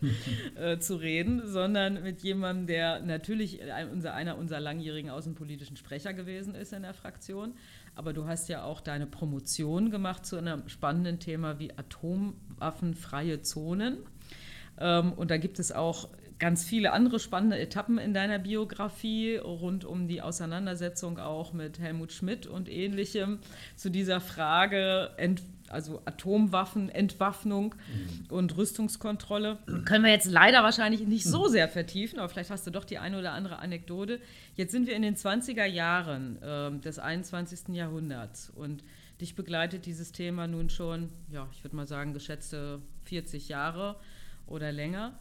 äh, 0.56 0.78
zu 0.78 0.96
reden, 0.96 1.42
sondern 1.46 2.02
mit 2.02 2.22
jemandem, 2.22 2.66
der 2.66 3.00
natürlich 3.00 3.60
unser, 3.92 4.14
einer 4.14 4.38
unserer 4.38 4.60
langjährigen 4.60 5.10
außenpolitischen 5.10 5.76
Sprecher 5.76 6.12
gewesen 6.12 6.54
ist 6.54 6.72
in 6.72 6.82
der 6.82 6.94
Fraktion. 6.94 7.54
Aber 7.96 8.12
du 8.12 8.26
hast 8.26 8.48
ja 8.48 8.64
auch 8.64 8.80
deine 8.80 9.06
Promotion 9.06 9.90
gemacht 9.90 10.26
zu 10.26 10.36
einem 10.36 10.68
spannenden 10.68 11.20
Thema 11.20 11.58
wie 11.58 11.72
atomwaffenfreie 11.76 13.42
Zonen. 13.42 13.98
Ähm, 14.78 15.12
und 15.12 15.30
da 15.30 15.36
gibt 15.36 15.58
es 15.58 15.72
auch 15.72 16.08
ganz 16.38 16.64
viele 16.64 16.92
andere 16.92 17.20
spannende 17.20 17.58
Etappen 17.58 17.98
in 17.98 18.12
deiner 18.14 18.38
Biografie 18.38 19.36
rund 19.36 19.84
um 19.84 20.08
die 20.08 20.22
Auseinandersetzung 20.22 21.18
auch 21.18 21.52
mit 21.52 21.78
Helmut 21.78 22.12
Schmidt 22.12 22.46
und 22.46 22.68
ähnlichem 22.68 23.38
zu 23.76 23.90
dieser 23.90 24.20
Frage, 24.20 25.10
also 25.68 26.02
Atomwaffen, 26.04 26.88
Entwaffnung 26.88 27.74
mhm. 27.74 28.34
und 28.34 28.56
Rüstungskontrolle. 28.56 29.58
Können 29.84 30.04
wir 30.04 30.10
jetzt 30.10 30.30
leider 30.30 30.62
wahrscheinlich 30.62 31.06
nicht 31.06 31.24
so 31.24 31.48
sehr 31.48 31.68
vertiefen, 31.68 32.18
aber 32.18 32.28
vielleicht 32.28 32.50
hast 32.50 32.66
du 32.66 32.70
doch 32.70 32.84
die 32.84 32.98
eine 32.98 33.18
oder 33.18 33.32
andere 33.32 33.58
Anekdote. 33.58 34.20
Jetzt 34.54 34.72
sind 34.72 34.86
wir 34.86 34.94
in 34.94 35.02
den 35.02 35.16
20er 35.16 35.64
Jahren 35.64 36.40
äh, 36.42 36.78
des 36.80 36.98
21. 36.98 37.74
Jahrhunderts 37.74 38.50
und 38.50 38.84
dich 39.20 39.34
begleitet 39.34 39.86
dieses 39.86 40.12
Thema 40.12 40.46
nun 40.46 40.68
schon, 40.68 41.08
ja, 41.30 41.48
ich 41.52 41.62
würde 41.64 41.76
mal 41.76 41.86
sagen, 41.86 42.12
geschätzte 42.12 42.80
40 43.04 43.48
Jahre 43.48 43.96
oder 44.46 44.72
länger. 44.72 45.18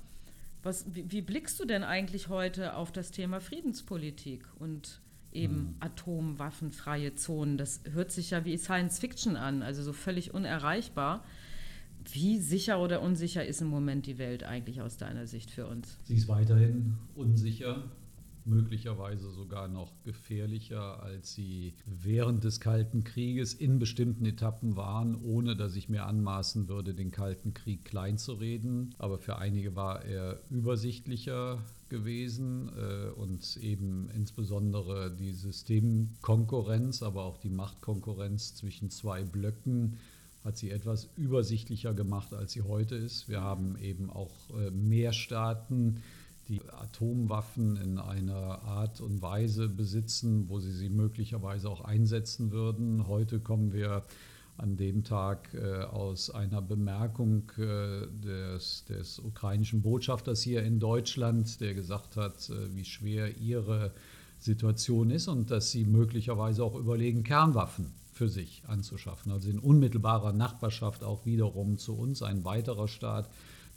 Was, 0.63 0.85
wie, 0.93 1.11
wie, 1.11 1.21
blickst 1.21 1.59
du 1.59 1.65
denn 1.65 1.83
eigentlich 1.83 2.29
heute 2.29 2.75
auf 2.75 2.91
das 2.91 3.11
Thema 3.11 3.41
Friedenspolitik 3.41 4.45
und 4.59 5.01
eben 5.33 5.55
hm. 5.55 5.75
atomwaffenfreie 5.81 7.15
Zonen? 7.15 7.57
Das 7.57 7.81
hört 7.91 8.11
sich 8.11 8.31
ja 8.31 8.45
wie 8.45 8.57
Science 8.57 8.99
Fiction 8.99 9.35
an, 9.35 9.61
also 9.61 9.83
so 9.83 9.93
völlig 9.93 10.33
unerreichbar. 10.33 11.23
Wie 12.11 12.39
sicher 12.39 12.79
oder 12.79 13.01
unsicher 13.01 13.45
ist 13.45 13.61
im 13.61 13.67
Moment 13.67 14.05
die 14.05 14.17
Welt 14.17 14.43
eigentlich 14.43 14.81
aus 14.81 14.97
deiner 14.97 15.27
Sicht 15.27 15.51
für 15.51 15.67
uns? 15.67 15.97
Sie 16.05 16.15
ist 16.15 16.27
weiterhin 16.27 16.97
unsicher 17.15 17.83
möglicherweise 18.45 19.31
sogar 19.31 19.67
noch 19.67 19.91
gefährlicher, 20.03 21.01
als 21.01 21.33
sie 21.33 21.73
während 21.85 22.43
des 22.43 22.59
Kalten 22.59 23.03
Krieges 23.03 23.53
in 23.53 23.79
bestimmten 23.79 24.25
Etappen 24.25 24.75
waren, 24.75 25.15
ohne 25.15 25.55
dass 25.55 25.75
ich 25.75 25.89
mir 25.89 26.05
anmaßen 26.05 26.67
würde, 26.67 26.93
den 26.93 27.11
Kalten 27.11 27.53
Krieg 27.53 27.85
kleinzureden. 27.85 28.95
Aber 28.97 29.17
für 29.17 29.37
einige 29.37 29.75
war 29.75 30.03
er 30.03 30.41
übersichtlicher 30.49 31.63
gewesen 31.89 32.71
äh, 32.75 33.09
und 33.11 33.57
eben 33.57 34.09
insbesondere 34.15 35.15
die 35.15 35.31
Systemkonkurrenz, 35.31 37.03
aber 37.03 37.23
auch 37.23 37.37
die 37.37 37.49
Machtkonkurrenz 37.49 38.55
zwischen 38.55 38.89
zwei 38.89 39.23
Blöcken 39.23 39.97
hat 40.43 40.57
sie 40.57 40.71
etwas 40.71 41.09
übersichtlicher 41.15 41.93
gemacht, 41.93 42.33
als 42.33 42.51
sie 42.51 42.63
heute 42.63 42.95
ist. 42.95 43.29
Wir 43.29 43.41
haben 43.41 43.77
eben 43.77 44.09
auch 44.09 44.49
äh, 44.49 44.71
mehr 44.71 45.13
Staaten, 45.13 46.01
die 46.47 46.61
Atomwaffen 46.69 47.77
in 47.77 47.97
einer 47.97 48.63
Art 48.63 49.01
und 49.01 49.21
Weise 49.21 49.69
besitzen, 49.69 50.49
wo 50.49 50.59
sie 50.59 50.71
sie 50.71 50.89
möglicherweise 50.89 51.69
auch 51.69 51.81
einsetzen 51.81 52.51
würden. 52.51 53.07
Heute 53.07 53.39
kommen 53.39 53.71
wir 53.71 54.03
an 54.57 54.75
dem 54.77 55.03
Tag 55.03 55.53
äh, 55.53 55.83
aus 55.83 56.29
einer 56.29 56.61
Bemerkung 56.61 57.51
äh, 57.57 58.07
des, 58.23 58.85
des, 58.85 59.19
ukrainischen 59.19 59.81
Botschafters 59.81 60.41
hier 60.41 60.63
in 60.63 60.79
Deutschland, 60.79 61.59
der 61.59 61.73
gesagt 61.73 62.17
hat, 62.17 62.49
äh, 62.49 62.75
wie 62.75 62.85
schwer 62.85 63.37
ihre 63.37 63.91
Situation 64.37 65.09
ist 65.09 65.27
und 65.27 65.49
dass 65.49 65.71
sie 65.71 65.85
möglicherweise 65.85 66.63
auch 66.63 66.75
überlegen, 66.75 67.23
Kernwaffen 67.23 67.93
für 68.11 68.29
sich 68.29 68.61
anzuschaffen. 68.67 69.31
Also 69.31 69.49
in 69.49 69.59
unmittelbarer 69.59 70.33
Nachbarschaft 70.33 71.03
auch 71.03 71.25
wiederum 71.25 71.77
zu 71.77 71.97
uns, 71.97 72.21
ein 72.21 72.45
weiterer 72.45 72.87
Staat, 72.87 73.29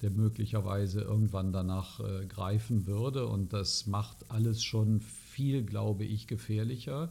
der 0.03 0.11
möglicherweise 0.11 1.01
irgendwann 1.01 1.53
danach 1.53 2.01
äh, 2.01 2.27
greifen 2.27 2.87
würde. 2.87 3.27
Und 3.27 3.53
das 3.53 3.87
macht 3.87 4.31
alles 4.31 4.63
schon 4.63 5.01
viel, 5.01 5.65
glaube 5.65 6.05
ich, 6.05 6.27
gefährlicher. 6.27 7.11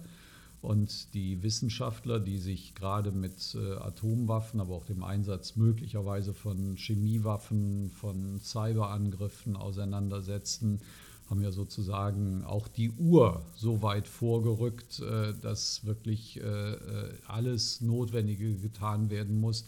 Und 0.62 1.14
die 1.14 1.44
Wissenschaftler, 1.44 2.20
die 2.20 2.40
sich 2.40 2.74
gerade 2.74 3.12
mit 3.12 3.56
äh, 3.56 3.74
Atomwaffen, 3.76 4.60
aber 4.60 4.74
auch 4.76 4.86
dem 4.86 5.04
Einsatz 5.04 5.56
möglicherweise 5.56 6.34
von 6.34 6.76
Chemiewaffen, 6.76 7.92
von 7.92 8.40
Cyberangriffen 8.40 9.56
auseinandersetzen, 9.56 10.82
haben 11.30 11.42
ja 11.42 11.52
sozusagen 11.52 12.44
auch 12.44 12.68
die 12.68 12.92
Uhr 12.92 13.44
so 13.56 13.82
weit 13.82 14.08
vorgerückt, 14.08 15.00
äh, 15.00 15.34
dass 15.42 15.86
wirklich 15.86 16.40
äh, 16.40 16.74
äh 16.74 17.14
alles 17.28 17.82
Notwendige 17.82 18.56
getan 18.56 19.10
werden 19.10 19.40
muss, 19.40 19.66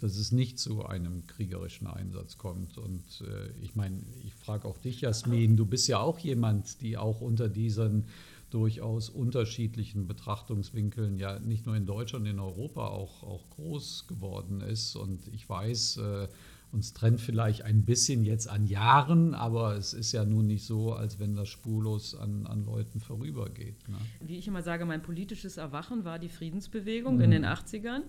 dass 0.00 0.16
es 0.16 0.32
nicht 0.32 0.58
zu 0.58 0.84
einem 0.84 1.26
kriegerischen 1.26 1.86
Einsatz 1.86 2.38
kommt. 2.38 2.78
Und 2.78 3.04
äh, 3.20 3.50
ich 3.62 3.76
meine, 3.76 3.98
ich 4.24 4.34
frage 4.34 4.66
auch 4.66 4.78
dich, 4.78 5.02
Jasmin, 5.02 5.56
du 5.56 5.66
bist 5.66 5.88
ja 5.88 6.00
auch 6.00 6.18
jemand, 6.18 6.80
die 6.80 6.96
auch 6.96 7.20
unter 7.20 7.48
diesen 7.48 8.06
durchaus 8.50 9.08
unterschiedlichen 9.08 10.06
Betrachtungswinkeln 10.06 11.18
ja 11.18 11.38
nicht 11.38 11.66
nur 11.66 11.76
in 11.76 11.86
Deutschland, 11.86 12.26
in 12.26 12.40
Europa 12.40 12.88
auch, 12.88 13.22
auch 13.22 13.48
groß 13.50 14.06
geworden 14.08 14.60
ist. 14.60 14.96
Und 14.96 15.28
ich 15.28 15.48
weiß, 15.48 15.98
äh, 15.98 16.28
uns 16.72 16.92
trennt 16.92 17.20
vielleicht 17.20 17.62
ein 17.62 17.84
bisschen 17.84 18.24
jetzt 18.24 18.48
an 18.48 18.66
Jahren, 18.66 19.34
aber 19.34 19.76
es 19.76 19.92
ist 19.92 20.12
ja 20.12 20.24
nun 20.24 20.46
nicht 20.46 20.64
so, 20.64 20.92
als 20.92 21.18
wenn 21.18 21.34
das 21.34 21.48
spurlos 21.48 22.14
an, 22.14 22.46
an 22.46 22.64
Leuten 22.64 23.00
vorübergeht. 23.00 23.88
Ne? 23.88 23.96
Wie 24.20 24.36
ich 24.36 24.46
immer 24.46 24.62
sage, 24.62 24.84
mein 24.84 25.02
politisches 25.02 25.56
Erwachen 25.56 26.04
war 26.04 26.18
die 26.18 26.28
Friedensbewegung 26.28 27.16
mhm. 27.16 27.22
in 27.22 27.30
den 27.32 27.44
80ern. 27.44 28.02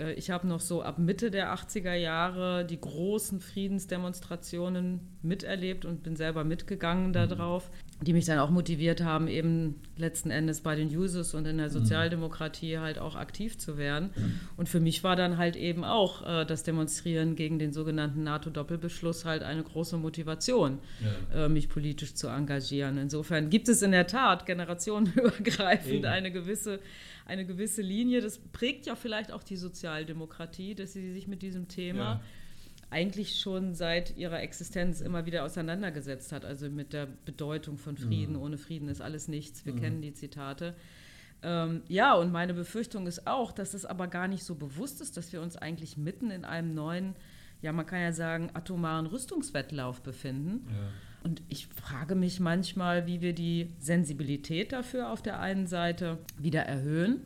Äh, 0.00 0.14
ich 0.14 0.30
habe 0.30 0.46
noch 0.46 0.60
so 0.60 0.82
ab 0.82 0.98
Mitte 0.98 1.30
der 1.30 1.54
80er 1.54 1.94
Jahre 1.94 2.64
die 2.64 2.80
großen 2.80 3.40
Friedensdemonstrationen 3.40 5.00
miterlebt 5.22 5.84
und 5.84 6.02
bin 6.02 6.16
selber 6.16 6.44
mitgegangen 6.44 7.12
darauf, 7.12 7.70
die 8.02 8.14
mich 8.14 8.24
dann 8.24 8.38
auch 8.38 8.50
motiviert 8.50 9.02
haben, 9.02 9.28
eben 9.28 9.74
letzten 9.96 10.30
Endes 10.30 10.62
bei 10.62 10.74
den 10.74 10.88
Users 10.88 11.34
und 11.34 11.46
in 11.46 11.58
der 11.58 11.68
mhm. 11.68 11.72
Sozialdemokratie 11.72 12.78
halt 12.78 12.98
auch 12.98 13.14
aktiv 13.14 13.58
zu 13.58 13.76
werden. 13.76 14.10
Und 14.56 14.68
für 14.68 14.80
mich 14.80 15.04
war 15.04 15.16
dann 15.16 15.36
halt 15.36 15.56
eben 15.56 15.84
auch 15.84 16.26
äh, 16.26 16.46
das 16.46 16.62
Demonstrieren 16.62 17.36
gegen 17.36 17.58
den 17.58 17.72
sogenannten 17.72 18.22
NATO-Doppelbeschluss 18.22 19.24
halt 19.26 19.42
eine 19.42 19.62
große 19.62 19.98
Motivation, 19.98 20.78
ja. 21.34 21.44
äh, 21.44 21.48
mich 21.48 21.68
politisch 21.68 22.14
zu 22.14 22.28
engagieren. 22.28 22.96
Insofern 22.96 23.50
gibt 23.50 23.68
es 23.68 23.82
in 23.82 23.92
der 23.92 24.06
Tat 24.06 24.46
generationenübergreifend 24.46 25.92
eben. 25.92 26.06
eine 26.06 26.32
gewisse 26.32 26.80
eine 27.26 27.46
gewisse 27.46 27.80
Linie. 27.80 28.20
Das 28.20 28.38
prägt 28.38 28.86
ja 28.86 28.96
vielleicht 28.96 29.30
auch 29.30 29.44
die 29.44 29.56
Sozialdemokratie, 29.56 30.74
dass 30.74 30.94
sie 30.94 31.12
sich 31.12 31.28
mit 31.28 31.42
diesem 31.42 31.68
Thema 31.68 32.14
ja. 32.14 32.20
Eigentlich 32.90 33.38
schon 33.40 33.74
seit 33.74 34.16
ihrer 34.16 34.42
Existenz 34.42 35.00
immer 35.00 35.26
wieder 35.26 35.44
auseinandergesetzt 35.44 36.32
hat. 36.32 36.44
Also 36.44 36.68
mit 36.68 36.92
der 36.92 37.06
Bedeutung 37.24 37.78
von 37.78 37.96
Frieden. 37.96 38.34
Mhm. 38.34 38.42
Ohne 38.42 38.58
Frieden 38.58 38.88
ist 38.88 39.00
alles 39.00 39.28
nichts. 39.28 39.64
Wir 39.64 39.74
mhm. 39.74 39.80
kennen 39.80 40.02
die 40.02 40.12
Zitate. 40.12 40.74
Ähm, 41.42 41.82
ja, 41.88 42.14
und 42.14 42.32
meine 42.32 42.52
Befürchtung 42.52 43.06
ist 43.06 43.26
auch, 43.26 43.52
dass 43.52 43.74
es 43.74 43.86
aber 43.86 44.08
gar 44.08 44.28
nicht 44.28 44.44
so 44.44 44.56
bewusst 44.56 45.00
ist, 45.00 45.16
dass 45.16 45.32
wir 45.32 45.40
uns 45.40 45.56
eigentlich 45.56 45.96
mitten 45.96 46.30
in 46.30 46.44
einem 46.44 46.74
neuen, 46.74 47.14
ja, 47.62 47.72
man 47.72 47.86
kann 47.86 48.00
ja 48.00 48.12
sagen, 48.12 48.50
atomaren 48.52 49.06
Rüstungswettlauf 49.06 50.02
befinden. 50.02 50.66
Ja 50.68 50.88
und 51.22 51.42
ich 51.48 51.66
frage 51.66 52.14
mich 52.14 52.40
manchmal, 52.40 53.06
wie 53.06 53.20
wir 53.20 53.34
die 53.34 53.74
Sensibilität 53.78 54.72
dafür 54.72 55.10
auf 55.10 55.22
der 55.22 55.40
einen 55.40 55.66
Seite 55.66 56.18
wieder 56.38 56.62
erhöhen 56.62 57.22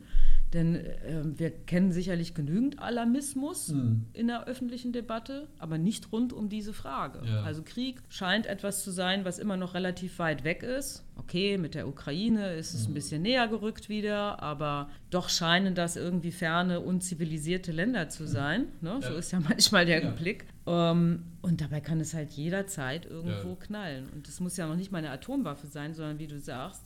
denn 0.55 0.75
äh, 0.75 1.21
wir 1.23 1.51
kennen 1.51 1.91
sicherlich 1.91 2.33
genügend 2.33 2.79
Alarmismus 2.79 3.69
mhm. 3.69 4.05
in 4.13 4.27
der 4.27 4.47
öffentlichen 4.47 4.93
Debatte, 4.93 5.49
aber 5.59 5.77
nicht 5.77 6.13
rund 6.13 6.31
um 6.31 6.47
diese 6.47 6.71
Frage. 6.71 7.21
Ja. 7.27 7.43
Also 7.43 7.61
Krieg 7.61 8.01
scheint 8.07 8.45
etwas 8.45 8.83
zu 8.83 8.91
sein, 8.91 9.25
was 9.25 9.37
immer 9.37 9.57
noch 9.57 9.73
relativ 9.73 10.17
weit 10.17 10.45
weg 10.45 10.63
ist. 10.63 11.03
Okay, 11.17 11.57
mit 11.57 11.75
der 11.75 11.87
Ukraine 11.89 12.53
ist 12.53 12.73
es 12.73 12.85
mhm. 12.85 12.91
ein 12.91 12.93
bisschen 12.93 13.21
näher 13.21 13.47
gerückt 13.49 13.89
wieder, 13.89 14.41
aber 14.41 14.89
doch 15.09 15.27
scheinen 15.27 15.75
das 15.75 15.97
irgendwie 15.97 16.31
ferne, 16.31 16.79
unzivilisierte 16.79 17.73
Länder 17.73 18.07
zu 18.07 18.25
sein. 18.25 18.67
Ne? 18.79 18.99
Ja. 19.01 19.09
So 19.09 19.15
ist 19.15 19.31
ja 19.31 19.39
manchmal 19.47 19.85
der 19.85 20.03
ja. 20.03 20.11
Blick. 20.11 20.45
Ähm, 20.65 21.23
und 21.41 21.59
dabei 21.59 21.81
kann 21.81 21.99
es 21.99 22.13
halt 22.13 22.31
jederzeit 22.31 23.05
irgendwo 23.05 23.55
knallen. 23.55 24.07
Und 24.15 24.29
es 24.29 24.39
muss 24.39 24.55
ja 24.55 24.67
noch 24.67 24.77
nicht 24.77 24.91
mal 24.91 24.99
eine 24.99 25.11
Atomwaffe 25.11 25.67
sein, 25.67 25.93
sondern 25.93 26.17
wie 26.17 26.27
du 26.27 26.39
sagst, 26.39 26.81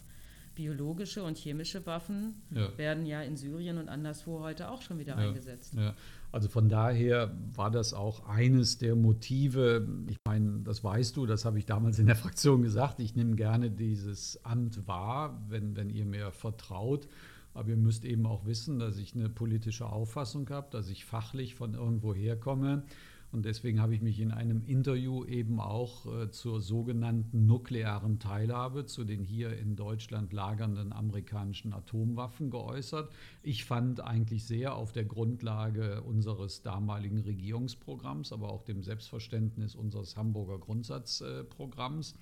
biologische 0.59 1.23
und 1.23 1.37
chemische 1.37 1.85
Waffen 1.85 2.41
ja. 2.51 2.77
werden 2.77 3.05
ja 3.05 3.21
in 3.21 3.37
Syrien 3.37 3.77
und 3.77 3.87
anderswo 3.87 4.41
heute 4.41 4.69
auch 4.69 4.81
schon 4.81 4.99
wieder 4.99 5.17
ja. 5.17 5.29
eingesetzt. 5.29 5.75
Ja. 5.75 5.95
Also 6.33 6.49
von 6.49 6.67
daher 6.67 7.33
war 7.55 7.71
das 7.71 7.93
auch 7.93 8.27
eines 8.27 8.77
der 8.77 8.97
Motive. 8.97 9.87
Ich 10.09 10.17
meine, 10.27 10.59
das 10.65 10.83
weißt 10.83 11.15
du, 11.15 11.25
das 11.25 11.45
habe 11.45 11.59
ich 11.59 11.65
damals 11.65 11.97
in 11.97 12.07
der 12.07 12.17
Fraktion 12.17 12.61
gesagt. 12.61 12.99
Ich 12.99 13.15
nehme 13.15 13.37
gerne 13.37 13.71
dieses 13.71 14.43
Amt 14.43 14.85
wahr, 14.85 15.41
wenn, 15.47 15.77
wenn 15.77 15.89
ihr 15.89 16.05
mir 16.05 16.29
vertraut. 16.31 17.07
Aber 17.53 17.69
ihr 17.69 17.77
müsst 17.77 18.03
eben 18.03 18.25
auch 18.25 18.45
wissen, 18.45 18.79
dass 18.79 18.97
ich 18.97 19.15
eine 19.15 19.29
politische 19.29 19.85
Auffassung 19.85 20.49
habe, 20.49 20.67
dass 20.71 20.89
ich 20.89 21.05
fachlich 21.05 21.55
von 21.55 21.73
irgendwo 21.73 22.13
herkomme 22.13 22.83
und 23.31 23.45
deswegen 23.45 23.79
habe 23.79 23.93
ich 23.93 24.01
mich 24.01 24.19
in 24.19 24.31
einem 24.31 24.63
Interview 24.65 25.23
eben 25.25 25.59
auch 25.59 26.05
äh, 26.05 26.31
zur 26.31 26.61
sogenannten 26.61 27.45
nuklearen 27.45 28.17
Teilhabe, 28.17 28.85
zu 28.85 29.03
den 29.03 29.23
hier 29.23 29.55
in 29.55 29.75
Deutschland 29.75 30.33
lagernden 30.33 30.91
amerikanischen 30.91 31.73
Atomwaffen 31.73 32.49
geäußert. 32.49 33.11
Ich 33.43 33.65
fand 33.65 34.01
eigentlich 34.01 34.45
sehr 34.45 34.75
auf 34.75 34.93
der 34.93 35.05
Grundlage 35.05 36.01
unseres 36.01 36.63
damaligen 36.63 37.19
Regierungsprogramms, 37.19 38.33
aber 38.33 38.49
auch 38.49 38.63
dem 38.63 38.81
Selbstverständnis 38.81 39.75
unseres 39.75 40.17
Hamburger 40.17 40.57
Grundsatzprogramms, 40.57 42.13
äh, 42.13 42.15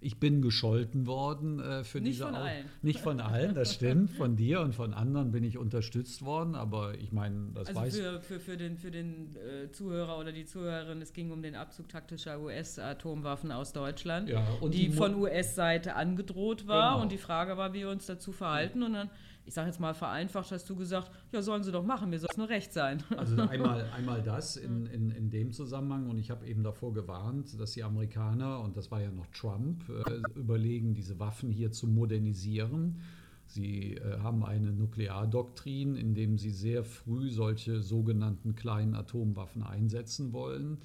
ich 0.00 0.18
bin 0.18 0.40
gescholten 0.40 1.06
worden 1.06 1.60
äh, 1.60 1.84
für 1.84 2.00
Nicht 2.00 2.14
diese 2.14 2.24
von 2.24 2.34
allen. 2.34 2.64
Nicht 2.82 3.00
von 3.00 3.20
allen, 3.20 3.54
das 3.54 3.74
stimmt. 3.74 4.10
Von 4.10 4.36
dir 4.36 4.60
und 4.60 4.74
von 4.74 4.94
anderen 4.94 5.30
bin 5.30 5.44
ich 5.44 5.58
unterstützt 5.58 6.24
worden, 6.24 6.54
aber 6.54 6.94
ich 6.98 7.12
meine, 7.12 7.50
das 7.54 7.68
also 7.68 7.80
weiß 7.80 7.96
für, 7.96 8.20
für, 8.20 8.40
für 8.40 8.56
den, 8.56 8.78
für 8.78 8.90
den 8.90 9.36
äh, 9.36 9.70
Zuhörer 9.70 10.18
oder 10.18 10.32
die 10.32 10.46
Zuhörerin, 10.46 11.02
es 11.02 11.12
ging 11.12 11.30
um 11.30 11.42
den 11.42 11.54
Abzug 11.54 11.88
taktischer 11.88 12.40
US-Atomwaffen 12.40 13.52
aus 13.52 13.72
Deutschland, 13.72 14.28
ja, 14.28 14.46
die, 14.62 14.88
die 14.88 14.90
von 14.90 15.14
US-Seite 15.14 15.94
angedroht 15.94 16.66
war. 16.66 16.92
Genau. 16.92 17.02
Und 17.02 17.12
die 17.12 17.18
Frage 17.18 17.56
war, 17.56 17.74
wie 17.74 17.80
wir 17.80 17.90
uns 17.90 18.06
dazu 18.06 18.32
verhalten. 18.32 18.82
Und 18.82 18.94
dann 18.94 19.10
ich 19.44 19.54
sage 19.54 19.68
jetzt 19.68 19.80
mal 19.80 19.94
vereinfacht, 19.94 20.50
hast 20.52 20.68
du 20.68 20.76
gesagt, 20.76 21.10
ja, 21.32 21.42
sollen 21.42 21.62
sie 21.62 21.72
doch 21.72 21.84
machen, 21.84 22.10
mir 22.10 22.18
soll 22.18 22.28
es 22.30 22.36
nur 22.36 22.48
recht 22.48 22.72
sein. 22.72 23.02
Also 23.16 23.40
einmal, 23.42 23.90
einmal 23.96 24.22
das 24.22 24.56
in, 24.56 24.86
in, 24.86 25.10
in 25.10 25.30
dem 25.30 25.52
Zusammenhang 25.52 26.08
und 26.08 26.18
ich 26.18 26.30
habe 26.30 26.46
eben 26.46 26.62
davor 26.62 26.92
gewarnt, 26.92 27.58
dass 27.60 27.72
die 27.72 27.82
Amerikaner, 27.82 28.60
und 28.60 28.76
das 28.76 28.90
war 28.90 29.00
ja 29.00 29.10
noch 29.10 29.26
Trump, 29.26 29.84
äh, 29.88 30.38
überlegen, 30.38 30.94
diese 30.94 31.18
Waffen 31.18 31.50
hier 31.50 31.72
zu 31.72 31.86
modernisieren. 31.86 33.00
Sie 33.46 33.96
äh, 33.96 34.18
haben 34.20 34.44
eine 34.44 34.72
Nukleardoktrin, 34.72 35.96
in 35.96 36.14
dem 36.14 36.38
sie 36.38 36.50
sehr 36.50 36.84
früh 36.84 37.30
solche 37.30 37.82
sogenannten 37.82 38.54
kleinen 38.54 38.94
Atomwaffen 38.94 39.64
einsetzen 39.64 40.32
wollen. 40.32 40.78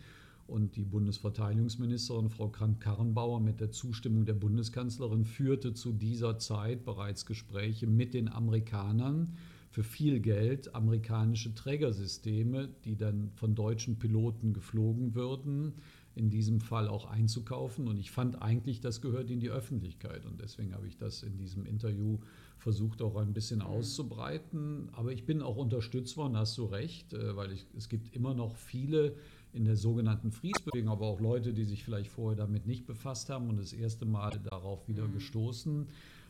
Und 0.47 0.75
die 0.75 0.83
Bundesverteidigungsministerin 0.83 2.29
Frau 2.29 2.49
Kramp-Karrenbauer 2.49 3.39
mit 3.39 3.59
der 3.59 3.71
Zustimmung 3.71 4.25
der 4.25 4.35
Bundeskanzlerin 4.35 5.25
führte 5.25 5.73
zu 5.73 5.91
dieser 5.91 6.37
Zeit 6.37 6.85
bereits 6.85 7.25
Gespräche 7.25 7.87
mit 7.87 8.13
den 8.13 8.29
Amerikanern 8.29 9.35
für 9.75 9.83
viel 9.83 10.21
Geld 10.21 10.73
amerikanische 10.73 11.53
Trägersysteme, 11.53 12.69
die 12.85 12.95
dann 12.95 13.31
von 13.35 13.55
deutschen 13.55 13.99
Piloten 13.99 14.53
geflogen 14.53 15.15
würden, 15.15 15.73
in 16.15 16.29
diesem 16.29 16.61
Fall 16.61 16.87
auch 16.87 17.05
einzukaufen. 17.05 17.89
Und 17.89 17.99
ich 17.99 18.09
fand 18.09 18.41
eigentlich, 18.41 18.79
das 18.79 19.01
gehört 19.01 19.29
in 19.29 19.41
die 19.41 19.49
Öffentlichkeit. 19.49 20.25
Und 20.25 20.39
deswegen 20.39 20.73
habe 20.73 20.87
ich 20.87 20.95
das 20.95 21.23
in 21.23 21.37
diesem 21.37 21.65
Interview 21.65 22.19
versucht 22.57 23.01
auch 23.01 23.17
ein 23.17 23.33
bisschen 23.33 23.59
mhm. 23.59 23.65
auszubreiten. 23.65 24.87
Aber 24.93 25.11
ich 25.11 25.25
bin 25.25 25.41
auch 25.41 25.57
unterstützt 25.57 26.15
worden, 26.15 26.37
hast 26.37 26.57
du 26.57 26.65
recht, 26.65 27.13
äh, 27.13 27.35
weil 27.35 27.51
ich, 27.51 27.67
es 27.75 27.89
gibt 27.89 28.15
immer 28.15 28.33
noch 28.33 28.55
viele 28.55 29.17
in 29.55 29.65
der 29.65 29.77
sogenannten 29.77 30.31
Friedensbewegung, 30.31 30.89
aber 30.91 31.05
auch 31.05 31.19
Leute, 31.19 31.53
die 31.53 31.63
sich 31.63 31.83
vielleicht 31.83 32.11
vorher 32.11 32.37
damit 32.37 32.67
nicht 32.67 32.85
befasst 32.85 33.29
haben 33.29 33.49
und 33.49 33.57
das 33.57 33.73
erste 33.73 34.05
Mal 34.05 34.39
darauf 34.43 34.87
wieder 34.87 35.07
mhm. 35.07 35.13
gestoßen 35.13 35.87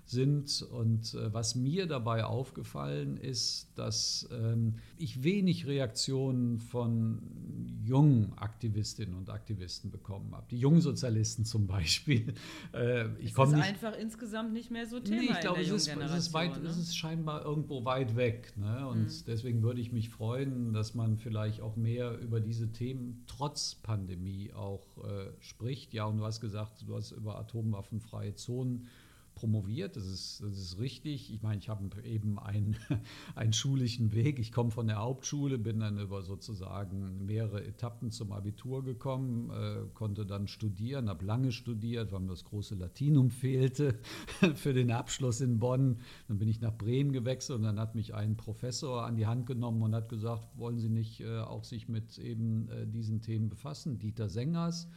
sind. 0.09 0.61
Und 0.61 1.13
äh, 1.13 1.33
was 1.33 1.55
mir 1.55 1.87
dabei 1.87 2.23
aufgefallen 2.23 3.17
ist, 3.17 3.67
dass 3.75 4.27
ähm, 4.31 4.75
ich 4.97 5.23
wenig 5.23 5.67
Reaktionen 5.67 6.59
von 6.59 7.21
jungen 7.83 8.33
Aktivistinnen 8.37 9.15
und 9.15 9.29
Aktivisten 9.29 9.91
bekommen 9.91 10.33
habe. 10.33 10.45
Die 10.49 10.57
jungen 10.57 10.81
Sozialisten 10.81 11.45
zum 11.45 11.67
Beispiel. 11.67 12.33
Äh, 12.73 13.07
ich 13.19 13.37
es 13.37 13.37
ist 13.37 13.53
nicht, 13.53 13.63
einfach 13.63 13.97
insgesamt 13.97 14.53
nicht 14.53 14.69
mehr 14.71 14.85
so 14.85 14.99
Thema. 14.99 15.21
Nee, 15.21 15.27
ich 15.31 15.39
glaube, 15.39 15.61
es, 15.61 15.69
ist, 15.69 15.87
es, 15.87 16.13
ist 16.13 16.33
weit, 16.33 16.61
ne? 16.61 16.67
es 16.67 16.77
ist 16.77 16.97
scheinbar 16.97 17.45
irgendwo 17.45 17.85
weit 17.85 18.15
weg. 18.15 18.53
Ne? 18.57 18.87
Und 18.87 19.05
mhm. 19.05 19.23
deswegen 19.27 19.61
würde 19.61 19.79
ich 19.79 19.91
mich 19.91 20.09
freuen, 20.09 20.73
dass 20.73 20.93
man 20.93 21.17
vielleicht 21.17 21.61
auch 21.61 21.75
mehr 21.75 22.17
über 22.19 22.39
diese 22.39 22.71
Themen 22.71 23.23
trotz 23.27 23.75
Pandemie 23.75 24.51
auch 24.53 24.97
äh, 25.03 25.31
spricht. 25.39 25.93
Ja, 25.93 26.05
und 26.05 26.17
du 26.17 26.25
hast 26.25 26.41
gesagt, 26.41 26.83
du 26.87 26.95
hast 26.95 27.11
über 27.11 27.37
atomwaffenfreie 27.37 28.35
Zonen 28.35 28.87
promoviert, 29.35 29.95
das 29.97 30.05
ist, 30.05 30.41
das 30.41 30.57
ist 30.57 30.79
richtig. 30.79 31.31
Ich 31.31 31.41
meine, 31.41 31.59
ich 31.59 31.69
habe 31.69 32.01
eben 32.03 32.39
einen, 32.39 32.77
einen 33.35 33.53
schulischen 33.53 34.13
Weg. 34.13 34.39
Ich 34.39 34.51
komme 34.51 34.71
von 34.71 34.87
der 34.87 34.97
Hauptschule, 34.97 35.57
bin 35.57 35.81
dann 35.81 35.99
über 35.99 36.23
sozusagen 36.23 37.25
mehrere 37.25 37.63
Etappen 37.63 38.11
zum 38.11 38.31
Abitur 38.31 38.83
gekommen, 38.83 39.51
äh, 39.51 39.87
konnte 39.93 40.25
dann 40.25 40.47
studieren, 40.47 41.09
habe 41.09 41.25
lange 41.25 41.51
studiert, 41.51 42.11
weil 42.11 42.21
mir 42.21 42.29
das 42.29 42.45
große 42.45 42.75
Latinum 42.75 43.29
fehlte 43.29 43.99
für 44.55 44.73
den 44.73 44.91
Abschluss 44.91 45.41
in 45.41 45.59
Bonn. 45.59 45.99
Dann 46.27 46.39
bin 46.39 46.47
ich 46.47 46.61
nach 46.61 46.75
Bremen 46.75 47.11
gewechselt 47.11 47.59
und 47.59 47.63
dann 47.63 47.79
hat 47.79 47.93
mich 47.93 48.15
ein 48.15 48.37
Professor 48.37 49.05
an 49.05 49.17
die 49.17 49.27
Hand 49.27 49.45
genommen 49.45 49.81
und 49.83 49.93
hat 49.93 50.09
gesagt, 50.09 50.57
wollen 50.57 50.79
Sie 50.79 50.89
nicht 50.89 51.19
äh, 51.19 51.39
auch 51.39 51.65
sich 51.65 51.89
mit 51.89 52.17
eben 52.17 52.69
äh, 52.69 52.87
diesen 52.87 53.21
Themen 53.21 53.49
befassen? 53.49 53.99
Dieter 53.99 54.29
Sengers 54.29 54.87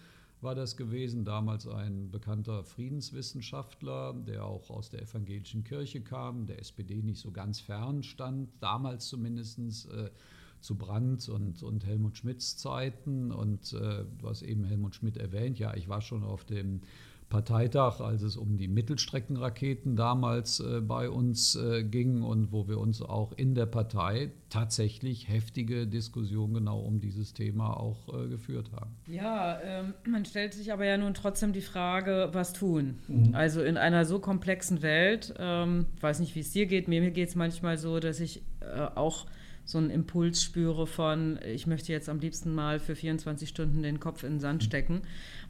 war 0.41 0.55
das 0.55 0.77
gewesen, 0.77 1.25
damals 1.25 1.67
ein 1.67 2.11
bekannter 2.11 2.65
Friedenswissenschaftler, 2.65 4.13
der 4.13 4.45
auch 4.45 4.71
aus 4.71 4.91
der 4.91 5.03
evangelischen 5.03 5.65
Kirche 5.65 6.01
kam, 6.01 6.47
der 6.47 6.61
SPD 6.61 7.03
nicht 7.03 7.21
so 7.21 7.33
ganz 7.33 7.61
fern 7.61 8.03
stand, 8.03 8.51
damals 8.61 9.09
zumindest. 9.09 9.59
Äh, 9.91 10.11
zu 10.61 10.77
Brandt 10.77 11.29
und, 11.29 11.63
und 11.63 11.87
Helmut 11.87 12.17
Schmidts 12.17 12.57
Zeiten. 12.57 13.31
Und 13.33 13.73
äh, 13.73 14.05
du 14.19 14.29
hast 14.29 14.43
eben 14.43 14.65
Helmut 14.65 14.95
Schmidt 14.95 15.17
erwähnt. 15.17 15.59
Ja, 15.59 15.75
ich 15.75 15.89
war 15.89 16.01
schon 16.01 16.25
auf 16.25 16.45
dem 16.45 16.81
Parteitag, 17.29 18.01
als 18.01 18.23
es 18.23 18.37
um 18.37 18.57
die 18.57 18.69
Mittelstreckenraketen 18.69 19.97
damals 19.97 20.61
äh, 20.61 20.81
bei 20.81 21.11
uns 21.11 21.57
äh, 21.57 21.85
ging 21.85 22.23
und 22.23 22.53
wo 22.53 22.69
wir 22.69 22.79
uns 22.79 23.03
auch 23.03 23.33
in 23.33 23.55
der 23.55 23.67
Partei 23.67 24.33
tatsächlich 24.49 25.29
heftige 25.29 25.87
Diskussionen 25.87 26.55
genau 26.55 26.81
um 26.81 27.01
dieses 27.01 27.35
Thema 27.35 27.79
auch 27.79 28.09
äh, 28.09 28.29
geführt 28.29 28.71
haben. 28.73 28.97
Ja, 29.07 29.61
ähm, 29.63 29.95
man 30.07 30.25
stellt 30.25 30.55
sich 30.55 30.73
aber 30.73 30.87
ja 30.87 30.97
nun 30.97 31.13
trotzdem 31.13 31.53
die 31.53 31.61
Frage, 31.61 32.31
was 32.33 32.55
tun? 32.55 32.99
Mhm. 33.09 33.35
Also 33.35 33.63
in 33.63 33.77
einer 33.77 34.07
so 34.07 34.21
komplexen 34.21 34.81
Welt, 34.81 35.35
ähm, 35.39 35.87
weiß 36.01 36.21
nicht, 36.21 36.35
wie 36.35 36.41
es 36.41 36.53
dir 36.53 36.65
geht, 36.65 36.89
mir, 36.89 37.03
mir 37.03 37.11
geht 37.11 37.29
es 37.29 37.35
manchmal 37.35 37.77
so, 37.77 38.01
dass 38.01 38.21
ich 38.21 38.43
äh, 38.61 38.87
auch 38.95 39.27
so 39.69 39.77
einen 39.77 39.91
Impuls 39.91 40.43
spüre 40.43 40.87
von, 40.87 41.39
ich 41.45 41.67
möchte 41.67 41.93
jetzt 41.93 42.09
am 42.09 42.21
liebsten 42.21 42.55
mal 42.55 42.81
für 42.81 42.97
24 42.97 43.47
Stunden 43.47 43.83
den 43.83 44.01
Kopf 44.01 44.23
in 44.23 44.35
den 44.35 44.41
Sand 44.41 44.65
stecken, 44.65 45.03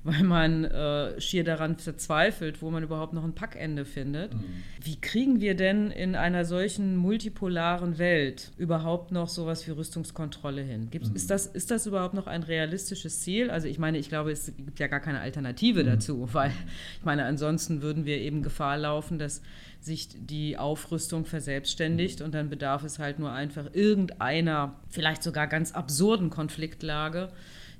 weil 0.04 0.22
man 0.22 0.64
äh, 0.64 1.20
schier 1.20 1.44
daran 1.44 1.76
verzweifelt, 1.76 2.62
wo 2.62 2.70
man 2.70 2.82
überhaupt 2.82 3.12
noch 3.12 3.24
ein 3.24 3.34
Packende 3.34 3.84
findet. 3.84 4.34
Mhm. 4.34 4.44
Wie 4.82 5.00
kriegen 5.00 5.40
wir 5.40 5.54
denn 5.54 5.90
in 5.90 6.14
einer 6.14 6.44
solchen 6.44 6.96
multipolaren 6.96 7.98
Welt 7.98 8.52
überhaupt 8.56 9.12
noch 9.12 9.28
sowas 9.28 9.66
wie 9.66 9.72
Rüstungskontrolle 9.72 10.62
hin? 10.62 10.88
Gibt's, 10.90 11.10
mhm. 11.10 11.16
ist, 11.16 11.30
das, 11.30 11.46
ist 11.46 11.70
das 11.70 11.86
überhaupt 11.86 12.14
noch 12.14 12.26
ein 12.26 12.42
realistisches 12.42 13.20
Ziel? 13.20 13.50
Also 13.50 13.68
ich 13.68 13.78
meine, 13.78 13.98
ich 13.98 14.08
glaube, 14.08 14.30
es 14.30 14.46
gibt 14.56 14.78
ja 14.78 14.86
gar 14.86 15.00
keine 15.00 15.20
Alternative 15.20 15.82
mhm. 15.82 15.86
dazu, 15.86 16.28
weil 16.32 16.52
ich 16.98 17.04
meine, 17.04 17.24
ansonsten 17.24 17.82
würden 17.82 18.04
wir 18.04 18.18
eben 18.18 18.42
Gefahr 18.42 18.78
laufen, 18.78 19.18
dass 19.18 19.42
sich 19.80 20.08
die 20.12 20.56
Aufrüstung 20.56 21.24
verselbstständigt 21.24 22.20
und 22.20 22.34
dann 22.34 22.48
bedarf 22.48 22.82
es 22.84 22.98
halt 22.98 23.18
nur 23.18 23.32
einfach 23.32 23.66
irgendeiner, 23.72 24.74
vielleicht 24.88 25.22
sogar 25.22 25.46
ganz 25.46 25.72
absurden 25.72 26.30
Konfliktlage, 26.30 27.30